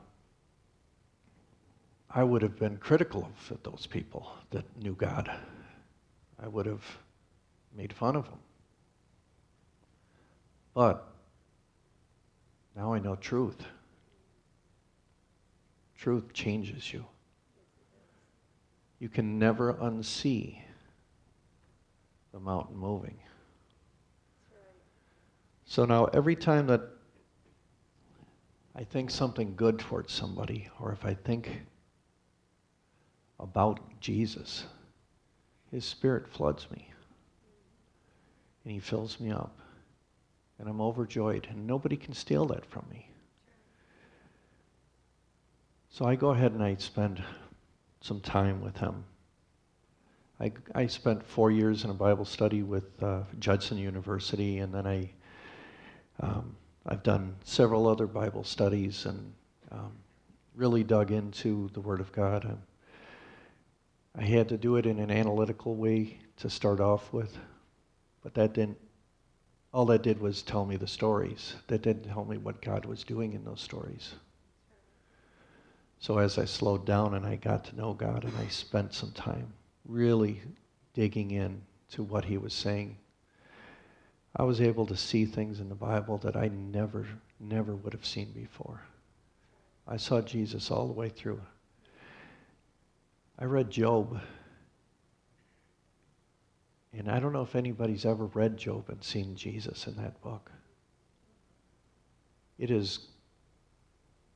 I 2.11 2.25
would 2.25 2.43
have 2.43 2.59
been 2.59 2.79
critical 2.79 3.31
of 3.51 3.63
those 3.63 3.87
people 3.87 4.33
that 4.51 4.65
knew 4.81 4.95
God. 4.95 5.31
I 6.43 6.49
would 6.49 6.67
have 6.67 6.85
made 7.77 7.93
fun 7.93 8.17
of 8.17 8.25
them. 8.25 8.39
But 10.75 11.13
now 12.75 12.95
I 12.95 12.99
know 12.99 13.17
truth. 13.17 13.63
Truth 15.97 16.33
changes 16.33 16.93
you. 16.93 17.05
You 19.01 19.09
can 19.09 19.39
never 19.39 19.75
unsee 19.75 20.63
the 22.33 22.41
mountain 22.41 22.77
moving. 22.77 23.19
So 25.65 25.85
now 25.85 26.07
every 26.07 26.37
time 26.37 26.67
that 26.69 26.81
I 28.75 28.85
think 28.85 29.11
something 29.11 29.55
good 29.57 29.79
towards 29.79 30.13
somebody, 30.13 30.69
or 30.81 30.93
if 30.93 31.05
I 31.05 31.15
think 31.15 31.63
about 33.41 33.81
Jesus, 34.01 34.65
His 35.71 35.85
Spirit 35.85 36.29
floods 36.29 36.71
me. 36.71 36.89
And 38.65 38.73
He 38.73 38.79
fills 38.79 39.19
me 39.21 39.31
up. 39.31 39.59
And 40.59 40.69
I'm 40.69 40.81
overjoyed. 40.81 41.49
And 41.51 41.67
nobody 41.67 41.97
can 41.97 42.15
steal 42.15 42.47
that 42.47 42.65
from 42.67 42.87
me. 42.91 43.11
So 45.91 46.05
I 46.05 46.15
go 46.15 46.31
ahead 46.31 46.53
and 46.53 46.63
I 46.63 46.77
spend 46.77 47.23
some 48.01 48.21
time 48.21 48.61
with 48.61 48.77
Him. 48.77 49.05
I, 50.41 50.53
I 50.75 50.87
spent 50.87 51.27
four 51.27 51.51
years 51.51 51.83
in 51.83 51.91
a 51.91 51.95
Bible 51.95 52.25
study 52.25 52.63
with 52.63 53.03
uh, 53.03 53.23
Judson 53.41 53.77
University, 53.77 54.59
and 54.59 54.73
then 54.73 54.87
I, 54.87 55.11
um, 56.21 56.55
I've 56.87 57.03
done 57.03 57.35
several 57.45 57.89
other 57.89 58.07
Bible 58.07 58.45
studies 58.45 59.07
and 59.07 59.33
um, 59.73 59.93
really 60.55 60.85
dug 60.85 61.11
into 61.11 61.69
the 61.73 61.81
Word 61.81 62.01
of 62.01 62.13
God. 62.13 62.45
And 62.45 62.59
I 64.17 64.25
had 64.25 64.49
to 64.51 64.57
do 64.57 64.77
it 64.77 64.87
in 64.87 65.01
an 65.01 65.11
analytical 65.11 65.75
way 65.75 66.19
to 66.37 66.49
start 66.49 66.79
off 66.79 67.13
with, 67.13 67.37
but 68.23 68.35
that 68.35 68.55
didn't 68.55 68.79
all 69.71 69.85
that 69.85 70.03
did 70.03 70.19
was 70.19 70.43
tell 70.43 70.65
me 70.65 70.77
the 70.77 70.87
stories. 70.87 71.55
That 71.67 71.83
didn't 71.83 72.05
tell 72.05 72.25
me 72.25 72.39
what 72.39 72.63
God 72.63 72.87
was 72.87 73.05
doing 73.05 73.35
in 73.35 73.45
those 73.45 73.61
stories. 73.61 74.15
So 75.99 76.17
as 76.17 76.39
I 76.39 76.47
slowed 76.47 76.87
down 76.87 77.15
and 77.15 77.27
I 77.27 77.37
got 77.37 77.65
to 77.67 77.77
know 77.77 77.93
God 77.93 78.25
and 78.25 78.33
I 78.39 78.49
spent 78.49 78.95
some 78.95 79.13
time 79.13 79.53
really 79.89 80.41
digging 80.95 81.33
in 81.33 81.63
to 81.91 82.03
what 82.03 82.27
he 82.27 82.39
was 82.39 82.53
saying, 82.53 82.97
I 84.37 84.45
was 84.45 84.61
able 84.61 84.87
to 84.87 84.97
see 84.97 85.25
things 85.25 85.59
in 85.59 85.69
the 85.69 85.75
Bible 85.75 86.19
that 86.19 86.37
I 86.37 86.49
never, 86.49 87.07
never 87.41 87.75
would 87.75 87.95
have 87.95 88.07
seen 88.07 88.31
before. 88.33 88.83
I 89.87 89.97
saw 89.97 90.21
Jesus 90.21 90.71
all 90.71 90.87
the 90.87 90.93
way 90.93 91.09
through. 91.09 91.41
I 93.39 93.47
read 93.47 93.71
Job. 93.71 94.21
And 96.93 97.11
I 97.11 97.19
don't 97.21 97.33
know 97.33 97.43
if 97.43 97.57
anybody's 97.57 98.05
ever 98.05 98.27
read 98.27 98.57
Job 98.59 98.89
and 98.89 99.03
seen 99.03 99.35
Jesus 99.35 99.87
in 99.87 99.97
that 99.97 100.21
book. 100.21 100.51
It 102.59 102.71
is, 102.71 103.07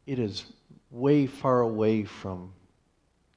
it 0.06 0.18
is 0.18 0.44
way 0.90 1.26
far 1.26 1.60
away 1.60 2.04
from 2.04 2.52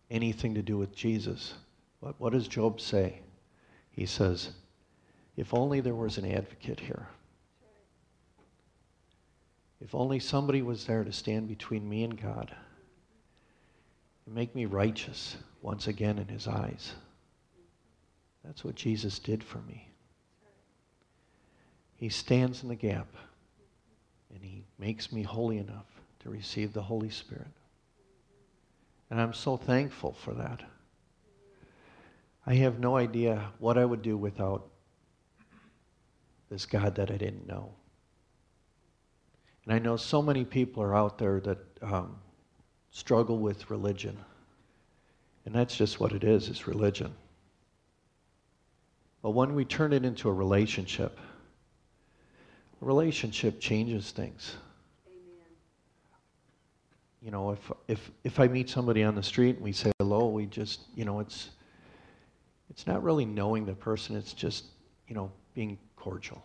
anything 0.09 0.53
to 0.55 0.61
do 0.61 0.77
with 0.77 0.95
Jesus. 0.95 1.53
But 2.01 2.19
what 2.19 2.33
does 2.33 2.47
Job 2.47 2.79
say? 2.79 3.21
He 3.91 4.05
says, 4.05 4.49
if 5.37 5.53
only 5.53 5.81
there 5.81 5.95
was 5.95 6.17
an 6.17 6.31
advocate 6.31 6.79
here. 6.79 7.07
If 9.81 9.93
only 9.93 10.19
somebody 10.19 10.61
was 10.61 10.85
there 10.85 11.03
to 11.03 11.11
stand 11.11 11.47
between 11.47 11.87
me 11.87 12.03
and 12.03 12.19
God 12.19 12.55
and 14.25 14.35
make 14.35 14.55
me 14.55 14.65
righteous 14.65 15.37
once 15.61 15.87
again 15.87 16.17
in 16.17 16.27
his 16.27 16.47
eyes. 16.47 16.93
That's 18.43 18.63
what 18.63 18.75
Jesus 18.75 19.19
did 19.19 19.43
for 19.43 19.59
me. 19.59 19.89
He 21.97 22.09
stands 22.09 22.63
in 22.63 22.69
the 22.69 22.75
gap 22.75 23.07
and 24.33 24.43
he 24.43 24.63
makes 24.77 25.11
me 25.11 25.23
holy 25.23 25.57
enough 25.57 25.85
to 26.19 26.29
receive 26.29 26.73
the 26.73 26.81
Holy 26.81 27.09
Spirit. 27.09 27.47
And 29.09 29.21
I'm 29.21 29.33
so 29.33 29.57
thankful 29.57 30.13
for 30.13 30.33
that. 30.33 30.61
I 32.45 32.55
have 32.55 32.79
no 32.79 32.95
idea 32.95 33.51
what 33.59 33.77
I 33.77 33.85
would 33.85 34.01
do 34.01 34.17
without 34.17 34.67
this 36.49 36.65
God 36.65 36.95
that 36.95 37.11
I 37.11 37.17
didn't 37.17 37.47
know. 37.47 37.71
And 39.65 39.73
I 39.73 39.79
know 39.79 39.97
so 39.97 40.21
many 40.21 40.45
people 40.45 40.83
are 40.83 40.95
out 40.95 41.17
there 41.17 41.39
that 41.41 41.57
um, 41.81 42.17
struggle 42.91 43.39
with 43.39 43.69
religion. 43.71 44.17
And 45.45 45.55
that's 45.55 45.75
just 45.75 45.99
what 45.99 46.11
it 46.11 46.23
is, 46.23 46.49
it's 46.49 46.67
religion. 46.67 47.13
But 49.23 49.31
when 49.31 49.55
we 49.55 49.65
turn 49.65 49.91
it 49.91 50.05
into 50.05 50.29
a 50.29 50.33
relationship, 50.33 51.19
a 52.81 52.85
relationship 52.85 53.59
changes 53.59 54.11
things 54.11 54.55
you 57.25 57.31
know, 57.31 57.49
if, 57.49 57.71
if, 57.87 58.11
if 58.23 58.39
I 58.39 58.47
meet 58.47 58.69
somebody 58.69 59.01
on 59.01 59.15
the 59.15 59.23
street 59.23 59.55
and 59.55 59.63
we 59.63 59.71
say 59.71 59.91
hello, 59.97 60.27
we 60.27 60.45
just, 60.45 60.81
you 60.93 61.05
know, 61.05 61.19
it's, 61.19 61.49
it's 62.75 62.85
not 62.85 63.03
really 63.03 63.23
knowing 63.23 63.65
the 63.65 63.73
person, 63.73 64.17
it's 64.17 64.33
just, 64.33 64.65
you 65.07 65.15
know, 65.15 65.31
being 65.53 65.77
cordial. 65.95 66.43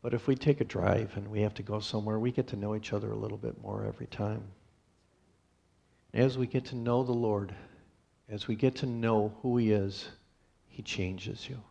But 0.00 0.14
if 0.14 0.26
we 0.26 0.34
take 0.34 0.62
a 0.62 0.64
drive 0.64 1.14
and 1.16 1.28
we 1.28 1.42
have 1.42 1.52
to 1.54 1.62
go 1.62 1.78
somewhere, 1.78 2.18
we 2.18 2.32
get 2.32 2.46
to 2.48 2.56
know 2.56 2.74
each 2.74 2.94
other 2.94 3.12
a 3.12 3.16
little 3.16 3.36
bit 3.36 3.60
more 3.60 3.84
every 3.84 4.06
time. 4.06 4.42
As 6.14 6.38
we 6.38 6.46
get 6.46 6.64
to 6.66 6.76
know 6.76 7.04
the 7.04 7.12
Lord, 7.12 7.54
as 8.26 8.48
we 8.48 8.56
get 8.56 8.74
to 8.76 8.86
know 8.86 9.34
who 9.42 9.58
He 9.58 9.70
is, 9.70 10.08
He 10.68 10.80
changes 10.80 11.46
you. 11.46 11.62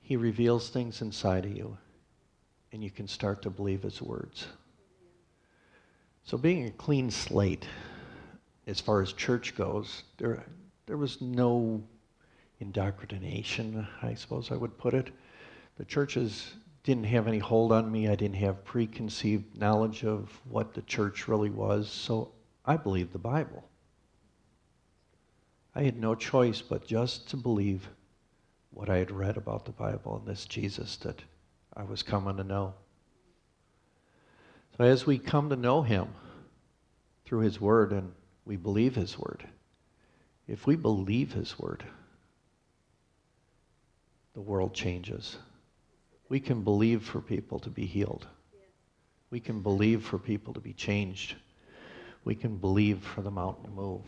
He 0.00 0.16
reveals 0.16 0.70
things 0.70 1.02
inside 1.02 1.44
of 1.44 1.56
you, 1.56 1.78
and 2.72 2.82
you 2.82 2.90
can 2.90 3.06
start 3.06 3.42
to 3.42 3.50
believe 3.50 3.84
His 3.84 4.02
words. 4.02 4.48
So 6.24 6.36
being 6.36 6.66
a 6.66 6.72
clean 6.72 7.12
slate, 7.12 7.68
as 8.66 8.80
far 8.80 9.00
as 9.00 9.12
church 9.12 9.56
goes, 9.56 10.02
there, 10.18 10.44
there 10.86 10.96
was 10.96 11.20
no 11.20 11.82
indoctrination, 12.60 13.86
I 14.02 14.14
suppose 14.14 14.50
I 14.50 14.56
would 14.56 14.76
put 14.78 14.94
it. 14.94 15.10
The 15.76 15.84
churches 15.84 16.54
didn't 16.82 17.04
have 17.04 17.26
any 17.28 17.38
hold 17.38 17.72
on 17.72 17.90
me. 17.90 18.08
I 18.08 18.14
didn't 18.14 18.36
have 18.36 18.64
preconceived 18.64 19.58
knowledge 19.58 20.04
of 20.04 20.30
what 20.48 20.72
the 20.72 20.82
church 20.82 21.28
really 21.28 21.50
was. 21.50 21.90
So 21.90 22.32
I 22.64 22.76
believed 22.76 23.12
the 23.12 23.18
Bible. 23.18 23.64
I 25.74 25.82
had 25.82 25.98
no 25.98 26.14
choice 26.14 26.62
but 26.62 26.86
just 26.86 27.28
to 27.30 27.36
believe 27.36 27.88
what 28.70 28.88
I 28.88 28.96
had 28.98 29.10
read 29.10 29.36
about 29.36 29.64
the 29.64 29.72
Bible 29.72 30.16
and 30.16 30.26
this 30.26 30.46
Jesus 30.46 30.96
that 30.98 31.22
I 31.76 31.82
was 31.82 32.02
coming 32.02 32.36
to 32.36 32.44
know. 32.44 32.74
So 34.76 34.84
as 34.84 35.06
we 35.06 35.18
come 35.18 35.50
to 35.50 35.56
know 35.56 35.82
him 35.82 36.08
through 37.24 37.40
his 37.40 37.60
word 37.60 37.92
and 37.92 38.12
we 38.46 38.56
believe 38.56 38.94
his 38.94 39.18
word, 39.18 39.44
if 40.48 40.66
we 40.66 40.76
believe 40.76 41.32
his 41.32 41.58
word, 41.58 41.84
the 44.34 44.40
world 44.40 44.72
changes. 44.72 45.36
We 46.28 46.40
can 46.40 46.62
believe 46.62 47.02
for 47.02 47.20
people 47.20 47.58
to 47.60 47.70
be 47.70 47.86
healed. 47.86 48.26
We 49.30 49.40
can 49.40 49.60
believe 49.60 50.04
for 50.04 50.18
people 50.18 50.54
to 50.54 50.60
be 50.60 50.72
changed. 50.72 51.34
We 52.24 52.34
can 52.34 52.56
believe 52.56 53.00
for 53.00 53.22
the 53.22 53.30
mountain 53.30 53.64
to 53.64 53.70
move. 53.70 54.02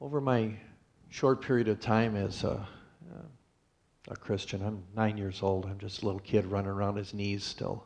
Over 0.00 0.20
my 0.20 0.54
short 1.10 1.42
period 1.42 1.68
of 1.68 1.80
time 1.80 2.16
as 2.16 2.44
a, 2.44 2.66
uh, 3.12 3.22
a 4.08 4.16
Christian, 4.16 4.64
I'm 4.64 4.82
nine 4.96 5.16
years 5.16 5.42
old. 5.42 5.66
I'm 5.66 5.78
just 5.78 6.02
a 6.02 6.06
little 6.06 6.20
kid 6.20 6.46
running 6.46 6.70
around 6.70 6.96
his 6.96 7.14
knees 7.14 7.44
still. 7.44 7.84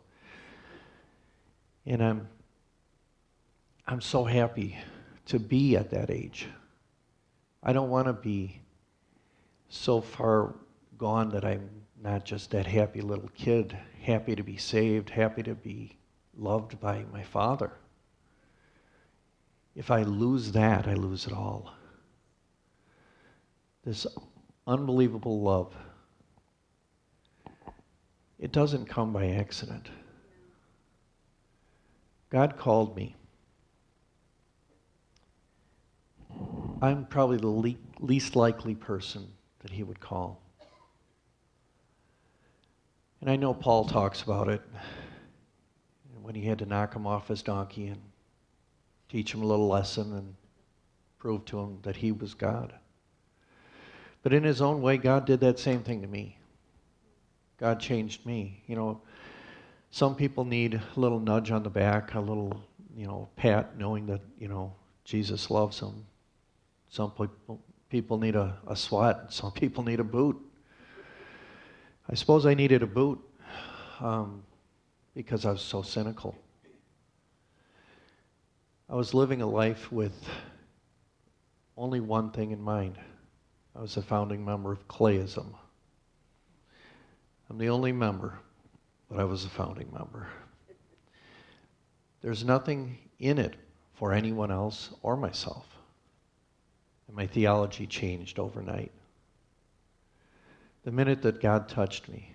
And 1.84 2.02
I'm, 2.02 2.28
I'm 3.86 4.00
so 4.00 4.24
happy 4.24 4.78
to 5.26 5.38
be 5.38 5.76
at 5.76 5.90
that 5.90 6.10
age. 6.10 6.48
I 7.62 7.72
don't 7.72 7.90
want 7.90 8.06
to 8.06 8.12
be 8.12 8.60
so 9.68 10.00
far 10.00 10.54
gone 10.98 11.30
that 11.30 11.44
I'm 11.44 11.68
not 12.02 12.24
just 12.24 12.50
that 12.50 12.66
happy 12.66 13.00
little 13.00 13.30
kid, 13.34 13.76
happy 14.00 14.34
to 14.36 14.42
be 14.42 14.56
saved, 14.56 15.10
happy 15.10 15.42
to 15.44 15.54
be 15.54 15.96
loved 16.36 16.80
by 16.80 17.04
my 17.12 17.22
Father. 17.22 17.72
If 19.74 19.90
I 19.90 20.02
lose 20.02 20.52
that, 20.52 20.86
I 20.86 20.94
lose 20.94 21.26
it 21.26 21.32
all. 21.32 21.72
This 23.84 24.06
unbelievable 24.66 25.40
love, 25.40 25.74
it 28.38 28.52
doesn't 28.52 28.86
come 28.86 29.12
by 29.12 29.30
accident. 29.30 29.88
God 32.30 32.56
called 32.56 32.96
me. 32.96 33.16
I'm 36.82 37.06
probably 37.06 37.36
the 37.36 37.46
le- 37.46 37.76
least 38.00 38.34
likely 38.34 38.74
person 38.74 39.28
that 39.60 39.70
he 39.70 39.84
would 39.84 40.00
call. 40.00 40.42
And 43.20 43.30
I 43.30 43.36
know 43.36 43.54
Paul 43.54 43.84
talks 43.84 44.22
about 44.22 44.48
it 44.48 44.60
when 46.20 46.34
he 46.34 46.44
had 46.44 46.58
to 46.58 46.66
knock 46.66 46.94
him 46.94 47.06
off 47.06 47.28
his 47.28 47.40
donkey 47.40 47.86
and 47.86 48.00
teach 49.08 49.32
him 49.32 49.42
a 49.42 49.46
little 49.46 49.68
lesson 49.68 50.12
and 50.12 50.34
prove 51.20 51.44
to 51.44 51.60
him 51.60 51.78
that 51.82 51.94
he 51.94 52.10
was 52.10 52.34
God. 52.34 52.74
But 54.24 54.32
in 54.32 54.42
his 54.42 54.60
own 54.60 54.82
way, 54.82 54.96
God 54.96 55.24
did 55.24 55.38
that 55.38 55.60
same 55.60 55.84
thing 55.84 56.02
to 56.02 56.08
me. 56.08 56.36
God 57.58 57.78
changed 57.78 58.26
me. 58.26 58.60
You 58.66 58.74
know, 58.74 59.00
some 59.92 60.16
people 60.16 60.44
need 60.44 60.74
a 60.74 60.82
little 61.00 61.20
nudge 61.20 61.52
on 61.52 61.62
the 61.62 61.70
back, 61.70 62.14
a 62.14 62.20
little, 62.20 62.60
you 62.96 63.06
know, 63.06 63.28
pat, 63.36 63.78
knowing 63.78 64.06
that, 64.06 64.20
you 64.40 64.48
know, 64.48 64.74
Jesus 65.04 65.48
loves 65.48 65.78
them. 65.78 66.06
Some 66.92 67.11
people, 67.11 67.61
people 67.88 68.18
need 68.18 68.37
a, 68.37 68.57
a 68.66 68.76
swat, 68.76 69.33
some 69.33 69.50
people 69.50 69.83
need 69.83 69.98
a 69.98 70.05
boot. 70.05 70.38
I 72.09 72.14
suppose 72.14 72.44
I 72.44 72.55
needed 72.55 72.83
a 72.83 72.87
boot 72.87 73.18
um, 73.98 74.42
because 75.14 75.46
I 75.46 75.52
was 75.52 75.62
so 75.62 75.81
cynical. 75.81 76.37
I 78.90 78.94
was 78.94 79.14
living 79.14 79.40
a 79.40 79.46
life 79.46 79.90
with 79.90 80.12
only 81.76 82.00
one 82.00 82.31
thing 82.31 82.50
in 82.50 82.61
mind. 82.61 82.98
I 83.74 83.81
was 83.81 83.96
a 83.96 84.02
founding 84.02 84.44
member 84.44 84.70
of 84.70 84.87
Clayism. 84.87 85.46
I'm 87.48 87.57
the 87.57 87.70
only 87.70 87.92
member 87.92 88.38
but 89.12 89.20
I 89.20 89.24
was 89.24 89.44
a 89.44 89.48
founding 89.48 89.88
member. 89.92 90.26
There's 92.22 92.44
nothing 92.44 92.98
in 93.18 93.38
it 93.38 93.57
for 93.94 94.12
anyone 94.12 94.50
else 94.50 94.90
or 95.02 95.16
myself. 95.16 95.71
And 97.12 97.16
my 97.18 97.27
theology 97.27 97.87
changed 97.87 98.38
overnight. 98.38 98.90
The 100.85 100.90
minute 100.90 101.20
that 101.20 101.42
God 101.42 101.68
touched 101.68 102.09
me, 102.09 102.35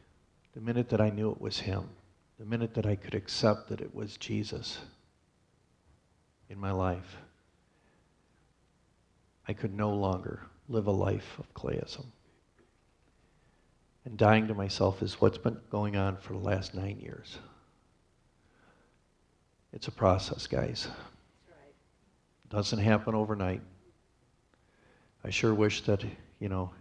the 0.54 0.62
minute 0.62 0.90
that 0.90 1.02
I 1.02 1.10
knew 1.10 1.32
it 1.32 1.42
was 1.42 1.62
Him, 1.62 1.90
the 2.38 2.46
minute 2.46 2.76
that 2.76 2.86
I 2.86 2.96
could 2.96 3.16
accept 3.16 3.70
that 3.70 3.82
it 3.82 3.96
was 3.96 4.18
Jesus 4.18 4.78
in 6.48 6.60
my 6.60 6.70
life, 6.70 7.18
I 9.48 9.54
could 9.54 9.76
no 9.76 9.90
longer 9.96 10.44
live 10.70 10.86
a 10.86 10.92
life 10.92 11.40
of 11.40 11.52
clayism. 11.56 12.06
and 14.06 14.16
dying 14.16 14.48
to 14.48 14.54
myself 14.54 15.02
is 15.02 15.20
what's 15.20 15.40
been 15.40 15.58
going 15.72 15.96
on 15.96 16.18
for 16.18 16.34
the 16.34 16.40
last 16.40 16.76
nine 16.76 17.00
years. 17.00 17.40
It's 19.74 19.88
a 19.88 19.92
process, 19.92 20.46
guys. 20.46 20.88
Doesn't 22.50 22.78
happen 22.80 23.16
overnight. 23.16 23.64
I 25.28 25.30
sure 25.30 25.54
wish 25.54 25.82
that, 25.82 26.06
you 26.40 26.48
know, 26.48 26.72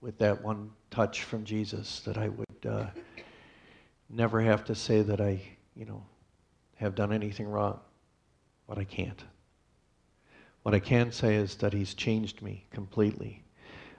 with 0.00 0.16
that 0.16 0.42
one 0.42 0.70
touch 0.90 1.24
from 1.24 1.44
Jesus, 1.44 2.00
that 2.06 2.16
I 2.16 2.30
would 2.30 2.66
uh, 2.66 2.86
never 4.08 4.40
have 4.40 4.64
to 4.64 4.74
say 4.74 5.02
that 5.02 5.20
I, 5.20 5.42
you 5.74 5.84
know, 5.84 6.02
have 6.76 6.94
done 6.94 7.12
anything 7.12 7.46
wrong. 7.46 7.78
But 8.66 8.78
I 8.78 8.84
can't. 8.84 9.22
What 10.62 10.74
I 10.74 10.78
can 10.78 11.12
say 11.12 11.34
is 11.34 11.56
that 11.56 11.74
He's 11.74 11.92
changed 11.92 12.40
me 12.40 12.64
completely. 12.70 13.44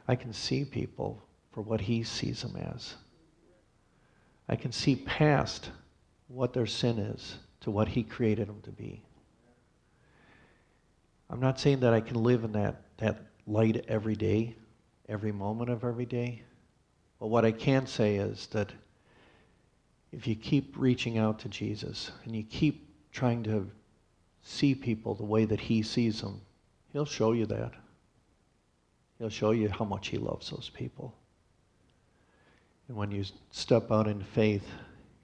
I 0.07 0.15
can 0.15 0.33
see 0.33 0.65
people 0.65 1.23
for 1.51 1.61
what 1.61 1.79
He 1.79 2.01
sees 2.01 2.41
them 2.41 2.55
as. 2.55 2.95
I 4.49 4.55
can 4.55 4.71
see 4.71 4.95
past 4.95 5.69
what 6.29 6.51
their 6.51 6.65
sin 6.65 6.97
is 6.97 7.37
to 7.61 7.69
what 7.69 7.89
He 7.89 8.01
created 8.01 8.47
them 8.47 8.61
to 8.63 8.71
be. 8.71 9.03
I'm 11.29 11.39
not 11.39 11.59
saying 11.59 11.81
that 11.81 11.93
I 11.93 12.01
can 12.01 12.23
live 12.23 12.43
in 12.43 12.53
that, 12.53 12.81
that 12.97 13.27
light 13.47 13.85
every 13.87 14.15
day, 14.15 14.55
every 15.07 15.31
moment 15.31 15.69
of 15.69 15.83
every 15.83 16.05
day. 16.05 16.43
But 17.19 17.27
what 17.27 17.45
I 17.45 17.51
can 17.51 17.87
say 17.87 18.17
is 18.17 18.47
that 18.47 18.71
if 20.11 20.27
you 20.27 20.35
keep 20.35 20.75
reaching 20.77 21.17
out 21.17 21.39
to 21.39 21.49
Jesus 21.49 22.11
and 22.25 22.35
you 22.35 22.43
keep 22.43 22.87
trying 23.11 23.43
to 23.43 23.69
see 24.43 24.75
people 24.75 25.15
the 25.15 25.23
way 25.23 25.45
that 25.45 25.59
He 25.59 25.81
sees 25.81 26.21
them, 26.21 26.41
He'll 26.93 27.05
show 27.05 27.31
you 27.31 27.45
that. 27.47 27.73
He'll 29.17 29.29
show 29.29 29.51
you 29.51 29.69
how 29.69 29.85
much 29.85 30.09
He 30.09 30.17
loves 30.17 30.49
those 30.49 30.69
people. 30.73 31.15
And 32.87 32.95
when 32.95 33.11
you 33.11 33.25
step 33.51 33.91
out 33.91 34.07
in 34.07 34.21
faith, 34.21 34.65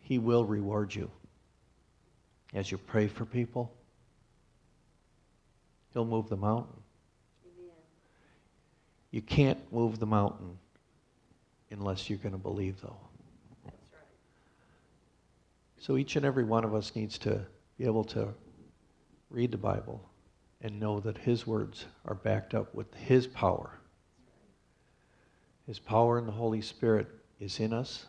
He 0.02 0.18
will 0.18 0.44
reward 0.44 0.94
you. 0.94 1.10
As 2.54 2.72
you 2.72 2.78
pray 2.78 3.08
for 3.08 3.26
people, 3.26 3.72
He'll 5.94 6.06
move 6.06 6.30
the 6.30 6.38
mountain. 6.38 6.83
You 9.14 9.22
can't 9.22 9.60
move 9.72 10.00
the 10.00 10.08
mountain 10.08 10.58
unless 11.70 12.10
you're 12.10 12.18
going 12.18 12.32
to 12.32 12.40
believe, 12.40 12.82
though. 12.82 12.98
Right. 13.64 13.76
So 15.78 15.98
each 15.98 16.16
and 16.16 16.26
every 16.26 16.44
one 16.44 16.64
of 16.64 16.74
us 16.74 16.96
needs 16.96 17.20
to 17.20 17.46
be 17.78 17.86
able 17.86 18.06
to 18.06 18.30
read 19.30 19.52
the 19.52 19.58
Bible 19.58 20.02
and 20.62 20.80
know 20.80 21.00
that 21.02 21.20
His 21.20 21.46
words 21.46 21.86
are 22.06 22.16
backed 22.16 22.56
up 22.56 22.74
with 22.74 22.92
His 22.96 23.28
power. 23.28 23.78
His 25.68 25.78
power 25.78 26.18
in 26.18 26.26
the 26.26 26.32
Holy 26.32 26.62
Spirit 26.62 27.06
is 27.40 27.60
in 27.60 27.72
us 27.72 28.08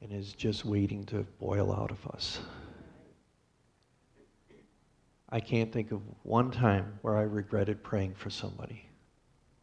and 0.00 0.14
is 0.14 0.32
just 0.32 0.64
waiting 0.64 1.04
to 1.04 1.26
boil 1.38 1.74
out 1.74 1.90
of 1.90 2.06
us. 2.06 2.38
I 5.28 5.40
can't 5.40 5.70
think 5.70 5.92
of 5.92 6.00
one 6.22 6.50
time 6.50 6.98
where 7.02 7.18
I 7.18 7.22
regretted 7.22 7.82
praying 7.82 8.14
for 8.14 8.30
somebody. 8.30 8.85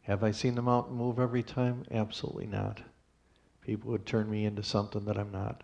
Have 0.04 0.22
I 0.22 0.32
seen 0.32 0.54
the 0.54 0.62
mountain 0.62 0.96
move 0.96 1.18
every 1.18 1.42
time? 1.42 1.84
Absolutely 1.90 2.46
not. 2.46 2.80
People 3.62 3.90
would 3.92 4.04
turn 4.04 4.30
me 4.30 4.44
into 4.44 4.62
something 4.62 5.06
that 5.06 5.16
I'm 5.16 5.32
not. 5.32 5.62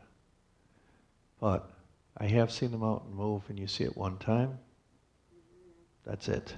But 1.39 1.71
I 2.17 2.27
have 2.27 2.51
seen 2.51 2.71
the 2.71 2.79
mountain 2.79 3.15
move, 3.15 3.43
and 3.49 3.59
you 3.59 3.67
see 3.67 3.85
it 3.85 3.97
one 3.97 4.17
time, 4.17 4.59
that's 6.07 6.29
it. 6.29 6.55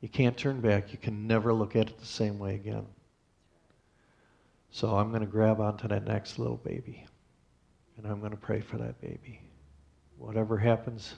You 0.00 0.08
can't 0.08 0.36
turn 0.36 0.62
back. 0.62 0.92
You 0.92 0.98
can 0.98 1.26
never 1.26 1.52
look 1.52 1.76
at 1.76 1.90
it 1.90 1.98
the 1.98 2.06
same 2.06 2.38
way 2.38 2.54
again. 2.54 2.86
So 4.70 4.96
I'm 4.96 5.10
going 5.10 5.20
to 5.20 5.26
grab 5.26 5.60
onto 5.60 5.86
that 5.88 6.06
next 6.06 6.38
little 6.38 6.56
baby, 6.56 7.06
and 7.98 8.06
I'm 8.06 8.20
going 8.20 8.32
to 8.32 8.38
pray 8.38 8.62
for 8.62 8.78
that 8.78 9.00
baby. 9.02 9.40
Whatever 10.16 10.56
happens, 10.56 11.14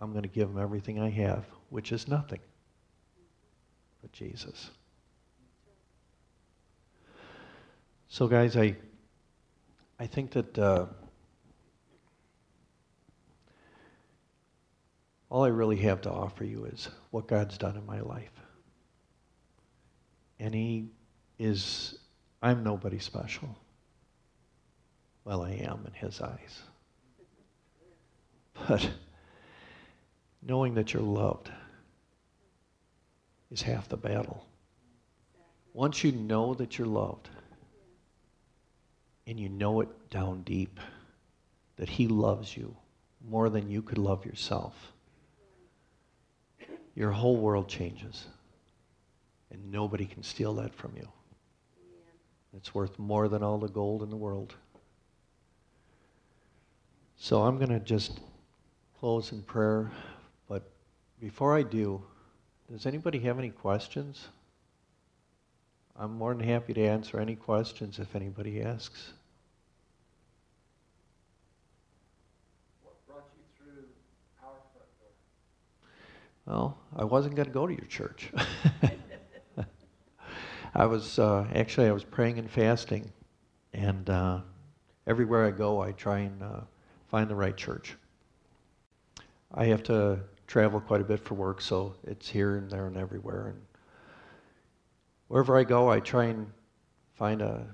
I'm 0.00 0.10
going 0.10 0.22
to 0.22 0.28
give 0.28 0.48
him 0.48 0.58
everything 0.58 1.00
I 1.00 1.10
have, 1.10 1.44
which 1.70 1.92
is 1.92 2.08
nothing 2.08 2.40
but 4.00 4.12
Jesus. 4.12 4.70
So, 8.08 8.26
guys, 8.26 8.56
I, 8.56 8.74
I 9.98 10.06
think 10.06 10.30
that 10.32 10.58
uh, 10.58 10.86
all 15.28 15.44
I 15.44 15.48
really 15.48 15.76
have 15.78 16.00
to 16.02 16.10
offer 16.10 16.44
you 16.44 16.64
is 16.64 16.88
what 17.10 17.26
God's 17.26 17.58
done 17.58 17.76
in 17.76 17.84
my 17.84 18.00
life. 18.00 18.32
And 20.40 20.54
He 20.54 20.86
is, 21.38 21.98
I'm 22.42 22.64
nobody 22.64 22.98
special. 22.98 23.56
Well, 25.24 25.42
I 25.42 25.50
am 25.50 25.84
in 25.86 25.92
His 25.92 26.20
eyes. 26.20 26.62
But 28.66 28.90
knowing 30.42 30.74
that 30.74 30.94
you're 30.94 31.02
loved 31.02 31.50
is 33.50 33.62
half 33.62 33.88
the 33.88 33.96
battle. 33.96 34.44
Once 35.72 36.02
you 36.04 36.12
know 36.12 36.54
that 36.54 36.78
you're 36.78 36.86
loved, 36.86 37.28
and 39.26 39.38
you 39.38 39.48
know 39.48 39.80
it 39.80 39.88
down 40.10 40.42
deep, 40.42 40.80
that 41.76 41.88
He 41.88 42.08
loves 42.08 42.56
you 42.56 42.74
more 43.28 43.48
than 43.48 43.70
you 43.70 43.82
could 43.82 43.98
love 43.98 44.24
yourself, 44.24 44.92
your 46.94 47.12
whole 47.12 47.36
world 47.36 47.68
changes. 47.68 48.26
And 49.50 49.70
nobody 49.70 50.04
can 50.04 50.22
steal 50.22 50.54
that 50.54 50.74
from 50.74 50.92
you. 50.96 51.08
It's 52.54 52.74
worth 52.74 52.98
more 52.98 53.28
than 53.28 53.42
all 53.42 53.58
the 53.58 53.68
gold 53.68 54.02
in 54.02 54.10
the 54.10 54.16
world. 54.16 54.54
So 57.16 57.42
I'm 57.42 57.56
going 57.56 57.70
to 57.70 57.80
just 57.80 58.20
close 59.00 59.32
in 59.32 59.42
prayer. 59.42 59.90
But 60.48 60.70
before 61.20 61.56
I 61.56 61.62
do, 61.62 62.02
does 62.70 62.86
anybody 62.86 63.18
have 63.20 63.38
any 63.38 63.50
questions? 63.50 64.28
I'm 65.96 66.16
more 66.16 66.34
than 66.34 66.46
happy 66.46 66.74
to 66.74 66.86
answer 66.86 67.18
any 67.18 67.34
questions 67.34 67.98
if 67.98 68.14
anybody 68.14 68.62
asks. 68.62 69.12
What 72.82 72.94
brought 73.06 73.24
you 73.36 73.42
through 73.58 73.84
our 74.44 74.54
front 74.72 74.88
door? 75.00 75.10
Well, 76.46 76.78
I 76.94 77.04
wasn't 77.04 77.34
going 77.34 77.46
to 77.46 77.52
go 77.52 77.66
to 77.66 77.72
your 77.72 77.86
church. 77.86 78.30
I 80.74 80.86
was 80.86 81.18
uh, 81.18 81.46
actually 81.54 81.88
I 81.88 81.92
was 81.92 82.04
praying 82.04 82.38
and 82.38 82.48
fasting, 82.50 83.10
and 83.72 84.08
uh, 84.08 84.40
everywhere 85.06 85.46
I 85.46 85.50
go, 85.50 85.80
I 85.80 85.92
try 85.92 86.20
and 86.20 86.42
uh, 86.42 86.60
find 87.08 87.28
the 87.28 87.34
right 87.34 87.56
church. 87.56 87.96
I 89.52 89.64
have 89.64 89.82
to 89.84 90.20
travel 90.48 90.80
quite 90.80 91.00
a 91.00 91.04
bit 91.04 91.20
for 91.20 91.34
work, 91.34 91.60
so 91.60 91.94
it's 92.04 92.28
here 92.28 92.56
and 92.56 92.68
there 92.68 92.86
and 92.86 92.96
everywhere. 92.96 93.48
And 93.48 93.60
wherever 95.28 95.56
I 95.56 95.62
go, 95.62 95.88
I 95.88 96.00
try 96.00 96.24
and 96.24 96.50
find 97.14 97.42
a 97.42 97.66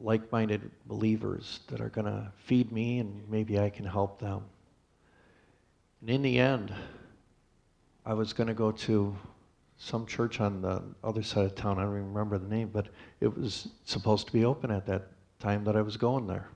like-minded 0.00 0.70
believers 0.86 1.60
that 1.66 1.80
are 1.80 1.88
going 1.88 2.06
to 2.06 2.32
feed 2.36 2.72
me, 2.72 3.00
and 3.00 3.28
maybe 3.28 3.58
I 3.58 3.68
can 3.68 3.84
help 3.84 4.20
them. 4.20 4.42
And 6.00 6.08
in 6.08 6.22
the 6.22 6.38
end, 6.38 6.72
I 8.06 8.14
was 8.14 8.32
going 8.32 8.48
to 8.48 8.54
go 8.54 8.70
to 8.70 9.16
some 9.76 10.06
church 10.06 10.40
on 10.40 10.62
the 10.62 10.82
other 11.02 11.22
side 11.22 11.46
of 11.46 11.54
town. 11.56 11.78
I 11.78 11.82
don't 11.82 11.92
remember 11.92 12.38
the 12.38 12.48
name, 12.48 12.70
but 12.72 12.88
it 13.20 13.36
was 13.36 13.68
supposed 13.84 14.26
to 14.28 14.32
be 14.32 14.44
open 14.44 14.70
at 14.70 14.86
that 14.86 15.08
time 15.40 15.64
that 15.64 15.76
I 15.76 15.82
was 15.82 15.96
going 15.96 16.26
there. 16.26 16.48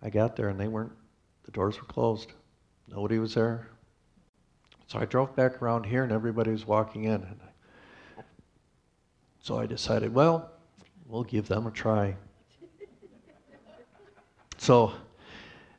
I 0.00 0.08
got 0.08 0.34
there 0.34 0.48
and 0.48 0.58
they 0.58 0.68
weren't, 0.68 0.92
the 1.44 1.50
doors 1.50 1.78
were 1.78 1.86
closed. 1.86 2.32
Nobody 2.88 3.18
was 3.18 3.34
there. 3.34 3.68
So 4.86 4.98
I 4.98 5.04
drove 5.04 5.34
back 5.34 5.62
around 5.62 5.84
here 5.84 6.04
and 6.04 6.12
everybody 6.12 6.50
was 6.50 6.66
walking 6.66 7.04
in. 7.04 7.22
And 7.22 7.40
so 9.40 9.58
I 9.58 9.66
decided, 9.66 10.14
well, 10.14 10.52
we'll 11.06 11.24
give 11.24 11.48
them 11.48 11.66
a 11.66 11.70
try. 11.70 12.16
so 14.56 14.92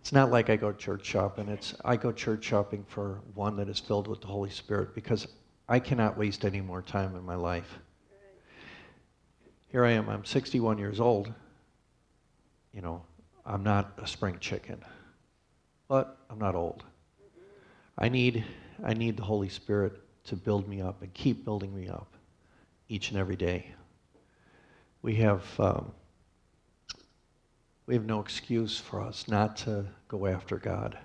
it's 0.02 0.12
not 0.12 0.32
like 0.32 0.50
I 0.50 0.56
go 0.56 0.72
church 0.72 1.06
shopping. 1.06 1.48
It's 1.50 1.76
I 1.84 1.96
go 1.96 2.12
church 2.12 2.44
shopping 2.44 2.86
for 2.88 3.22
one 3.34 3.56
that 3.58 3.70
is 3.70 3.80
filled 3.80 4.08
with 4.08 4.22
the 4.22 4.28
Holy 4.28 4.50
Spirit 4.50 4.94
because 4.94 5.28
I 5.68 5.80
cannot 5.80 6.18
waste 6.18 6.46
any 6.46 6.62
more 6.62 6.82
time 6.82 7.16
in 7.16 7.24
my 7.24 7.36
life. 7.36 7.80
Here 9.70 9.84
I 9.84 9.92
am. 9.92 10.10
I'm 10.10 10.24
61 10.24 10.78
years 10.78 11.00
old. 11.00 11.34
You 12.74 12.82
know, 12.82 13.02
I'm 13.46 13.64
not 13.64 13.94
a 13.98 14.08
spring 14.08 14.38
chicken, 14.40 14.84
but 15.88 16.18
I'm 16.30 16.40
not 16.40 16.56
old. 16.56 16.84
I 17.98 18.10
need, 18.10 18.44
I 18.84 18.94
need 18.94 19.16
the 19.16 19.24
Holy 19.24 19.48
Spirit 19.48 19.94
to 20.26 20.36
build 20.36 20.68
me 20.68 20.82
up 20.82 21.02
and 21.02 21.14
keep 21.14 21.46
building 21.46 21.74
me 21.74 21.88
up 21.88 22.14
each 22.90 23.10
and 23.10 23.18
every 23.18 23.38
day. 23.38 23.74
We 25.02 25.16
have, 25.16 25.44
um, 25.60 25.94
we 27.86 27.94
have 27.94 28.06
no 28.06 28.20
excuse 28.20 28.78
for 28.78 29.02
us 29.02 29.30
not 29.30 29.56
to 29.58 29.86
go 30.10 30.26
after 30.26 30.58
God. 30.58 30.98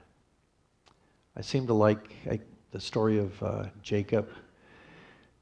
I 1.37 1.43
seem 1.43 1.67
to 1.69 1.75
like 1.75 2.11
I, 2.29 2.41
the 2.73 2.81
story 2.81 3.19
of 3.19 3.41
uh, 3.41 3.67
Jacob. 3.83 4.29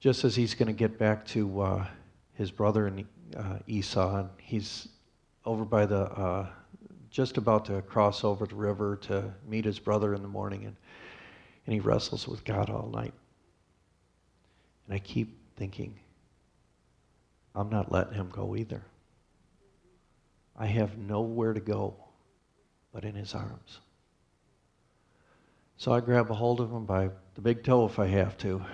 Just 0.00 0.24
as 0.24 0.36
he's 0.36 0.54
going 0.54 0.66
to 0.66 0.72
get 0.72 0.98
back 0.98 1.24
to 1.28 1.60
uh, 1.60 1.86
his 2.34 2.50
brother 2.50 2.88
and 2.88 3.06
uh, 3.36 3.58
Esau, 3.66 4.16
and 4.16 4.28
he's 4.36 4.88
over 5.46 5.64
by 5.64 5.86
the, 5.86 6.02
uh, 6.02 6.46
just 7.10 7.38
about 7.38 7.64
to 7.64 7.80
cross 7.82 8.22
over 8.22 8.46
the 8.46 8.54
river 8.54 8.96
to 8.96 9.32
meet 9.48 9.64
his 9.64 9.78
brother 9.78 10.14
in 10.14 10.20
the 10.20 10.28
morning, 10.28 10.66
and, 10.66 10.76
and 11.68 11.74
he 11.74 11.80
wrestles 11.80 12.26
with 12.26 12.46
God 12.46 12.70
all 12.70 12.88
night. 12.88 13.12
And 14.86 14.94
I 14.94 14.98
keep 15.00 15.36
thinking, 15.56 16.00
I'm 17.54 17.68
not 17.68 17.92
letting 17.92 18.14
him 18.14 18.30
go 18.30 18.56
either. 18.56 18.82
I 20.56 20.64
have 20.64 20.96
nowhere 20.96 21.52
to 21.52 21.60
go 21.60 21.94
but 22.90 23.04
in 23.04 23.14
his 23.14 23.34
arms. 23.34 23.80
So 25.76 25.92
I 25.92 26.00
grab 26.00 26.30
a 26.30 26.34
hold 26.34 26.62
of 26.62 26.72
him 26.72 26.86
by 26.86 27.10
the 27.34 27.42
big 27.42 27.62
toe 27.62 27.84
if 27.84 27.98
I 27.98 28.06
have 28.06 28.38
to, 28.38 28.64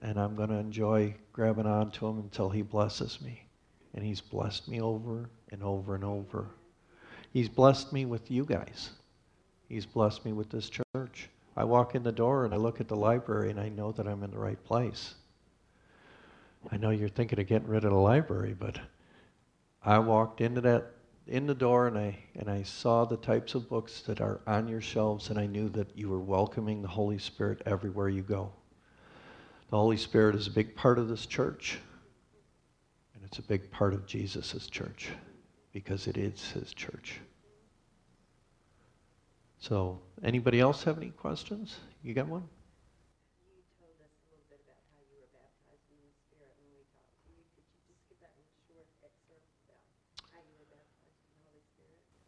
and 0.00 0.18
I'm 0.18 0.36
going 0.36 0.48
to 0.48 0.54
enjoy 0.54 1.14
grabbing 1.34 1.66
onto 1.66 2.06
him 2.06 2.18
until 2.18 2.48
he 2.48 2.62
blesses 2.62 3.20
me. 3.20 3.42
And 3.92 4.02
he's 4.02 4.22
blessed 4.22 4.68
me 4.68 4.80
over 4.80 5.28
and 5.52 5.62
over 5.62 5.94
and 5.94 6.02
over. 6.02 6.46
He's 7.34 7.50
blessed 7.50 7.92
me 7.92 8.06
with 8.06 8.30
you 8.30 8.46
guys. 8.46 8.92
He's 9.68 9.84
blessed 9.84 10.24
me 10.24 10.32
with 10.32 10.48
this 10.48 10.70
church. 10.70 11.28
I 11.56 11.64
walk 11.64 11.94
in 11.94 12.02
the 12.02 12.12
door 12.12 12.44
and 12.44 12.52
I 12.52 12.58
look 12.58 12.80
at 12.80 12.88
the 12.88 12.96
library 12.96 13.50
and 13.50 13.58
I 13.58 13.70
know 13.70 13.90
that 13.92 14.06
I'm 14.06 14.22
in 14.22 14.30
the 14.30 14.38
right 14.38 14.62
place. 14.64 15.14
I 16.70 16.76
know 16.76 16.90
you're 16.90 17.08
thinking 17.08 17.40
of 17.40 17.46
getting 17.46 17.68
rid 17.68 17.84
of 17.84 17.92
the 17.92 17.96
library, 17.96 18.54
but 18.58 18.78
I 19.82 19.98
walked 20.00 20.40
into 20.40 20.60
that 20.62 20.92
in 21.26 21.46
the 21.46 21.54
door 21.54 21.86
and 21.86 21.96
I 21.96 22.18
and 22.34 22.50
I 22.50 22.62
saw 22.62 23.04
the 23.04 23.16
types 23.16 23.54
of 23.54 23.68
books 23.68 24.02
that 24.02 24.20
are 24.20 24.40
on 24.46 24.68
your 24.68 24.80
shelves 24.80 25.30
and 25.30 25.38
I 25.38 25.46
knew 25.46 25.68
that 25.70 25.96
you 25.96 26.08
were 26.08 26.20
welcoming 26.20 26.82
the 26.82 26.88
Holy 26.88 27.18
Spirit 27.18 27.62
everywhere 27.64 28.08
you 28.08 28.22
go. 28.22 28.52
The 29.70 29.76
Holy 29.76 29.96
Spirit 29.96 30.36
is 30.36 30.46
a 30.46 30.52
big 30.52 30.76
part 30.76 30.98
of 30.98 31.08
this 31.08 31.26
church. 31.26 31.78
And 33.14 33.24
it's 33.24 33.38
a 33.38 33.42
big 33.42 33.70
part 33.70 33.94
of 33.94 34.06
Jesus' 34.06 34.68
church 34.68 35.08
because 35.72 36.06
it 36.06 36.16
is 36.16 36.50
his 36.52 36.72
church. 36.74 37.20
So, 39.58 40.00
anybody 40.22 40.60
else 40.60 40.84
have 40.84 40.96
any 40.96 41.10
questions? 41.10 41.76
You 42.02 42.14
got 42.14 42.28
one? 42.28 42.44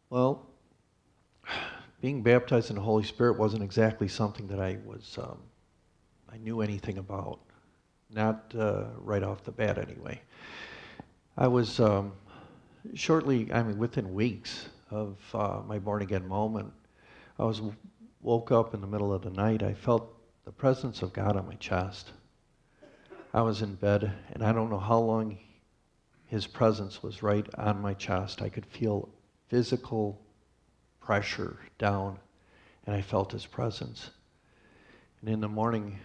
Well, 0.09 0.47
being 2.01 2.23
baptized 2.23 2.71
in 2.71 2.77
the 2.77 2.81
Holy 2.81 3.03
Spirit 3.03 3.37
wasn't 3.37 3.61
exactly 3.61 4.07
something 4.07 4.47
that 4.47 4.59
I 4.59 4.79
was, 4.83 5.17
um, 5.21 5.37
I 6.31 6.37
knew 6.37 6.61
anything 6.61 6.97
about. 6.97 7.39
Not 8.11 8.51
uh, 8.57 8.85
right 8.97 9.21
off 9.21 9.43
the 9.43 9.51
bat, 9.51 9.77
anyway. 9.77 10.19
I 11.37 11.47
was 11.47 11.79
um, 11.79 12.13
shortly, 12.95 13.53
I 13.53 13.61
mean, 13.61 13.77
within 13.77 14.11
weeks 14.15 14.69
of 14.89 15.17
uh, 15.35 15.61
my 15.67 15.77
born 15.77 16.01
again 16.01 16.27
moment, 16.27 16.73
I 17.39 17.45
was 17.45 17.61
woke 18.21 18.51
up 18.51 18.73
in 18.73 18.81
the 18.81 18.87
middle 18.87 19.13
of 19.13 19.21
the 19.21 19.29
night. 19.29 19.63
I 19.63 19.73
felt 19.73 20.13
the 20.43 20.51
presence 20.51 21.01
of 21.01 21.13
God 21.13 21.37
on 21.37 21.47
my 21.47 21.55
chest. 21.55 22.11
I 23.33 23.41
was 23.41 23.61
in 23.61 23.75
bed, 23.75 24.11
and 24.33 24.43
I 24.43 24.51
don't 24.51 24.69
know 24.69 24.79
how 24.79 24.99
long 24.99 25.37
His 26.25 26.45
presence 26.45 27.01
was 27.01 27.23
right 27.23 27.47
on 27.57 27.81
my 27.81 27.93
chest. 27.93 28.41
I 28.41 28.49
could 28.49 28.65
feel 28.65 29.07
physical 29.47 30.19
pressure 30.99 31.57
down, 31.77 32.19
and 32.85 32.95
I 32.95 33.01
felt 33.01 33.31
his 33.31 33.45
presence. 33.45 34.11
And 35.21 35.29
in 35.29 35.39
the 35.39 35.47
morning, 35.47 35.97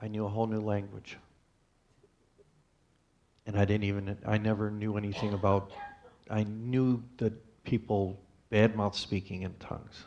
I 0.00 0.08
knew 0.08 0.24
a 0.24 0.28
whole 0.28 0.46
new 0.46 0.60
language. 0.60 1.18
And 3.46 3.56
I 3.56 3.64
didn't 3.64 3.84
even, 3.84 4.18
I 4.26 4.38
never 4.38 4.70
knew 4.70 4.96
anything 4.96 5.34
about, 5.34 5.70
I 6.30 6.44
knew 6.44 7.02
that 7.18 7.32
people 7.64 8.18
badmouth 8.50 8.94
speaking 8.94 9.42
in 9.42 9.54
tongues. 9.54 10.04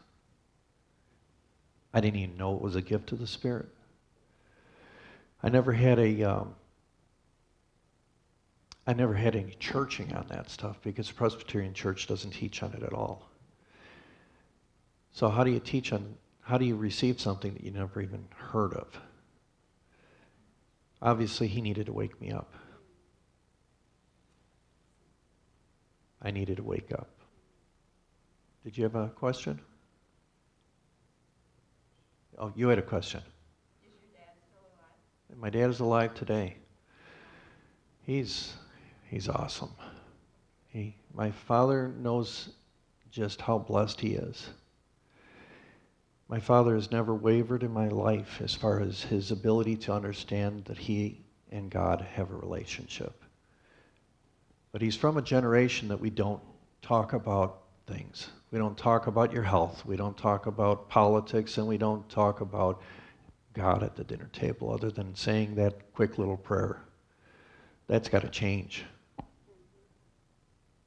I 1.93 2.01
didn't 2.01 2.19
even 2.19 2.37
know 2.37 2.55
it 2.55 2.61
was 2.61 2.75
a 2.75 2.81
gift 2.81 3.11
of 3.11 3.19
the 3.19 3.27
Spirit. 3.27 3.69
I 5.43 5.49
never 5.49 5.71
had 5.71 5.99
a, 5.99 6.23
um, 6.23 6.55
I 8.87 8.93
never 8.93 9.13
had 9.13 9.35
any 9.35 9.55
churching 9.59 10.13
on 10.13 10.27
that 10.29 10.49
stuff 10.49 10.77
because 10.83 11.07
the 11.07 11.13
Presbyterian 11.13 11.73
Church 11.73 12.07
doesn't 12.07 12.31
teach 12.31 12.63
on 12.63 12.73
it 12.73 12.83
at 12.83 12.93
all. 12.93 13.29
So 15.11 15.29
how 15.29 15.43
do 15.43 15.51
you 15.51 15.59
teach 15.59 15.91
on, 15.91 16.15
how 16.41 16.57
do 16.57 16.65
you 16.65 16.75
receive 16.75 17.19
something 17.19 17.53
that 17.53 17.63
you 17.63 17.71
never 17.71 18.01
even 18.01 18.25
heard 18.35 18.73
of? 18.73 18.87
Obviously, 21.01 21.47
he 21.47 21.61
needed 21.61 21.87
to 21.87 21.93
wake 21.93 22.19
me 22.21 22.31
up. 22.31 22.53
I 26.21 26.31
needed 26.31 26.57
to 26.57 26.63
wake 26.63 26.91
up. 26.91 27.09
Did 28.63 28.77
you 28.77 28.83
have 28.83 28.95
a 28.95 29.09
question? 29.09 29.59
Oh, 32.37 32.51
you 32.55 32.67
had 32.67 32.79
a 32.79 32.83
question. 32.83 33.21
Dad 34.13 34.23
still 34.47 34.61
alive? 34.61 35.39
my 35.39 35.49
dad 35.49 35.69
is 35.69 35.79
alive 35.79 36.13
today. 36.13 36.55
He's 38.03 38.53
He's 39.11 39.27
awesome. 39.27 39.71
He, 40.69 40.95
my 41.13 41.31
father 41.31 41.89
knows 41.99 42.47
just 43.11 43.41
how 43.41 43.57
blessed 43.57 43.99
he 43.99 44.13
is. 44.13 44.47
My 46.29 46.39
father 46.39 46.75
has 46.75 46.91
never 46.91 47.13
wavered 47.13 47.63
in 47.63 47.73
my 47.73 47.89
life 47.89 48.39
as 48.41 48.55
far 48.55 48.79
as 48.79 49.03
his 49.03 49.31
ability 49.31 49.75
to 49.75 49.93
understand 49.93 50.63
that 50.63 50.77
he 50.77 51.25
and 51.51 51.69
God 51.69 52.07
have 52.13 52.31
a 52.31 52.37
relationship. 52.37 53.21
But 54.71 54.81
he's 54.81 54.95
from 54.95 55.17
a 55.17 55.21
generation 55.21 55.89
that 55.89 55.99
we 55.99 56.09
don't 56.09 56.41
talk 56.81 57.11
about 57.11 57.60
things. 57.87 58.29
We 58.51 58.59
don't 58.59 58.77
talk 58.77 59.07
about 59.07 59.31
your 59.31 59.43
health. 59.43 59.85
We 59.85 59.95
don't 59.95 60.17
talk 60.17 60.45
about 60.45 60.89
politics, 60.89 61.57
and 61.57 61.67
we 61.67 61.77
don't 61.77 62.07
talk 62.09 62.41
about 62.41 62.81
God 63.53 63.83
at 63.83 63.95
the 63.95 64.03
dinner 64.03 64.29
table 64.33 64.73
other 64.73 64.91
than 64.91 65.15
saying 65.15 65.55
that 65.55 65.93
quick 65.93 66.17
little 66.17 66.37
prayer. 66.37 66.81
That's 67.87 68.09
got 68.09 68.21
to 68.21 68.29
change 68.29 68.85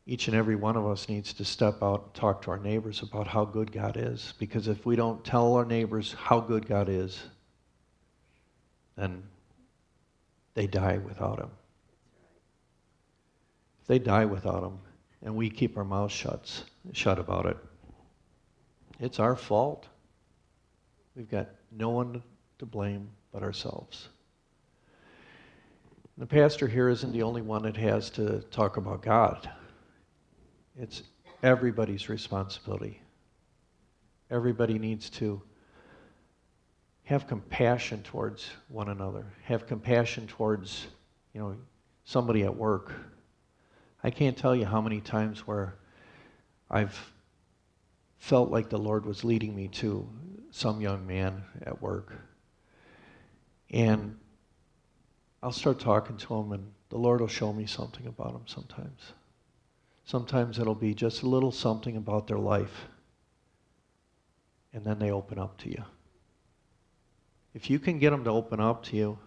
each 0.06 0.28
and 0.28 0.36
every 0.36 0.56
one 0.56 0.76
of 0.76 0.86
us 0.86 1.08
needs 1.08 1.32
to 1.32 1.44
step 1.44 1.82
out 1.82 2.02
and 2.04 2.14
talk 2.14 2.42
to 2.42 2.50
our 2.50 2.58
neighbors 2.58 3.00
about 3.02 3.26
how 3.26 3.44
good 3.44 3.72
God 3.72 3.96
is. 3.96 4.34
Because 4.38 4.68
if 4.68 4.84
we 4.84 4.96
don't 4.96 5.24
tell 5.24 5.54
our 5.54 5.64
neighbors 5.64 6.12
how 6.12 6.40
good 6.40 6.66
God 6.66 6.88
is, 6.88 7.22
then 8.96 9.22
they 10.52 10.66
die 10.66 10.98
without 10.98 11.38
Him. 11.38 11.50
If 13.80 13.86
they 13.86 13.98
die 13.98 14.26
without 14.26 14.62
Him 14.62 14.78
and 15.22 15.36
we 15.36 15.48
keep 15.48 15.78
our 15.78 15.84
mouths 15.84 16.12
shut, 16.12 16.64
shut 16.92 17.18
about 17.18 17.46
it, 17.46 17.56
it's 19.00 19.18
our 19.18 19.36
fault. 19.36 19.86
We've 21.16 21.30
got 21.30 21.48
no 21.70 21.90
one 21.90 22.22
to 22.58 22.66
blame 22.66 23.08
but 23.32 23.42
ourselves. 23.42 24.08
The 26.16 26.26
pastor 26.26 26.68
here 26.68 26.88
isn't 26.88 27.12
the 27.12 27.22
only 27.22 27.42
one 27.42 27.62
that 27.64 27.76
has 27.76 28.08
to 28.10 28.40
talk 28.50 28.76
about 28.76 29.02
God. 29.02 29.50
It's 30.78 31.02
everybody's 31.42 32.08
responsibility. 32.08 33.00
Everybody 34.30 34.78
needs 34.78 35.10
to 35.10 35.42
have 37.04 37.26
compassion 37.26 38.02
towards 38.02 38.48
one 38.68 38.88
another, 38.88 39.26
have 39.42 39.66
compassion 39.66 40.26
towards, 40.26 40.86
you 41.32 41.40
know, 41.40 41.56
somebody 42.04 42.42
at 42.44 42.56
work. 42.56 42.92
I 44.02 44.10
can't 44.10 44.36
tell 44.36 44.54
you 44.54 44.64
how 44.64 44.80
many 44.80 45.00
times 45.00 45.46
where 45.46 45.76
I've 46.70 47.12
felt 48.18 48.50
like 48.50 48.68
the 48.68 48.78
Lord 48.78 49.04
was 49.06 49.24
leading 49.24 49.54
me 49.54 49.68
to 49.68 50.08
some 50.50 50.80
young 50.80 51.06
man 51.06 51.42
at 51.62 51.82
work. 51.82 52.12
And 53.70 54.18
I'll 55.42 55.52
start 55.52 55.78
talking 55.78 56.16
to 56.16 56.34
him, 56.34 56.52
and 56.52 56.72
the 56.88 56.96
Lord 56.96 57.20
will 57.20 57.28
show 57.28 57.52
me 57.52 57.66
something 57.66 58.06
about 58.06 58.32
him 58.32 58.46
sometimes. 58.46 59.12
Sometimes 60.04 60.58
it'll 60.58 60.74
be 60.74 60.94
just 60.94 61.22
a 61.22 61.28
little 61.28 61.52
something 61.52 61.96
about 61.96 62.26
their 62.26 62.38
life, 62.38 62.86
and 64.72 64.84
then 64.84 64.98
they 64.98 65.10
open 65.10 65.38
up 65.38 65.58
to 65.58 65.70
you. 65.70 65.84
If 67.54 67.70
you 67.70 67.78
can 67.78 67.98
get 67.98 68.10
them 68.10 68.24
to 68.24 68.30
open 68.30 68.60
up 68.60 68.84
to 68.84 68.96
you, 68.96 69.18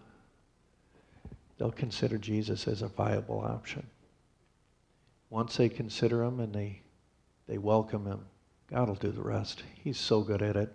they'll 1.56 1.70
consider 1.70 2.18
Jesus 2.18 2.68
as 2.68 2.82
a 2.82 2.88
viable 2.88 3.40
option. 3.40 3.86
Once 5.30 5.56
they 5.56 5.68
consider 5.68 6.22
him 6.22 6.40
and 6.40 6.54
they, 6.54 6.82
they 7.48 7.58
welcome 7.58 8.04
him, 8.04 8.26
God 8.70 8.88
will 8.88 8.94
do 8.94 9.10
the 9.10 9.22
rest. 9.22 9.62
He's 9.82 9.98
so 9.98 10.20
good 10.20 10.42
at 10.42 10.56
it. 10.56 10.72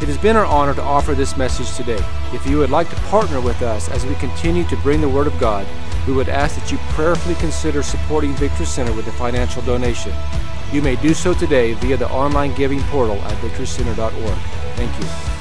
It 0.00 0.06
has 0.06 0.18
been 0.18 0.36
our 0.36 0.44
honor 0.44 0.74
to 0.74 0.82
offer 0.82 1.14
this 1.14 1.36
message 1.36 1.74
today. 1.74 1.98
If 2.32 2.46
you 2.46 2.58
would 2.58 2.70
like 2.70 2.88
to 2.90 2.96
partner 3.06 3.40
with 3.40 3.62
us 3.62 3.88
as 3.88 4.06
we 4.06 4.14
continue 4.16 4.64
to 4.68 4.76
bring 4.76 5.00
the 5.00 5.08
Word 5.08 5.26
of 5.26 5.36
God, 5.40 5.66
we 6.06 6.12
would 6.12 6.28
ask 6.28 6.56
that 6.56 6.70
you 6.70 6.78
prayerfully 6.90 7.34
consider 7.36 7.82
supporting 7.82 8.32
Victory 8.34 8.66
Center 8.66 8.92
with 8.92 9.08
a 9.08 9.12
financial 9.12 9.62
donation. 9.62 10.12
You 10.72 10.82
may 10.82 10.96
do 10.96 11.14
so 11.14 11.34
today 11.34 11.72
via 11.74 11.96
the 11.96 12.08
online 12.10 12.54
giving 12.54 12.80
portal 12.82 13.16
at 13.16 13.36
victorycenter.org. 13.38 14.38
Thank 14.76 15.02
you. 15.02 15.37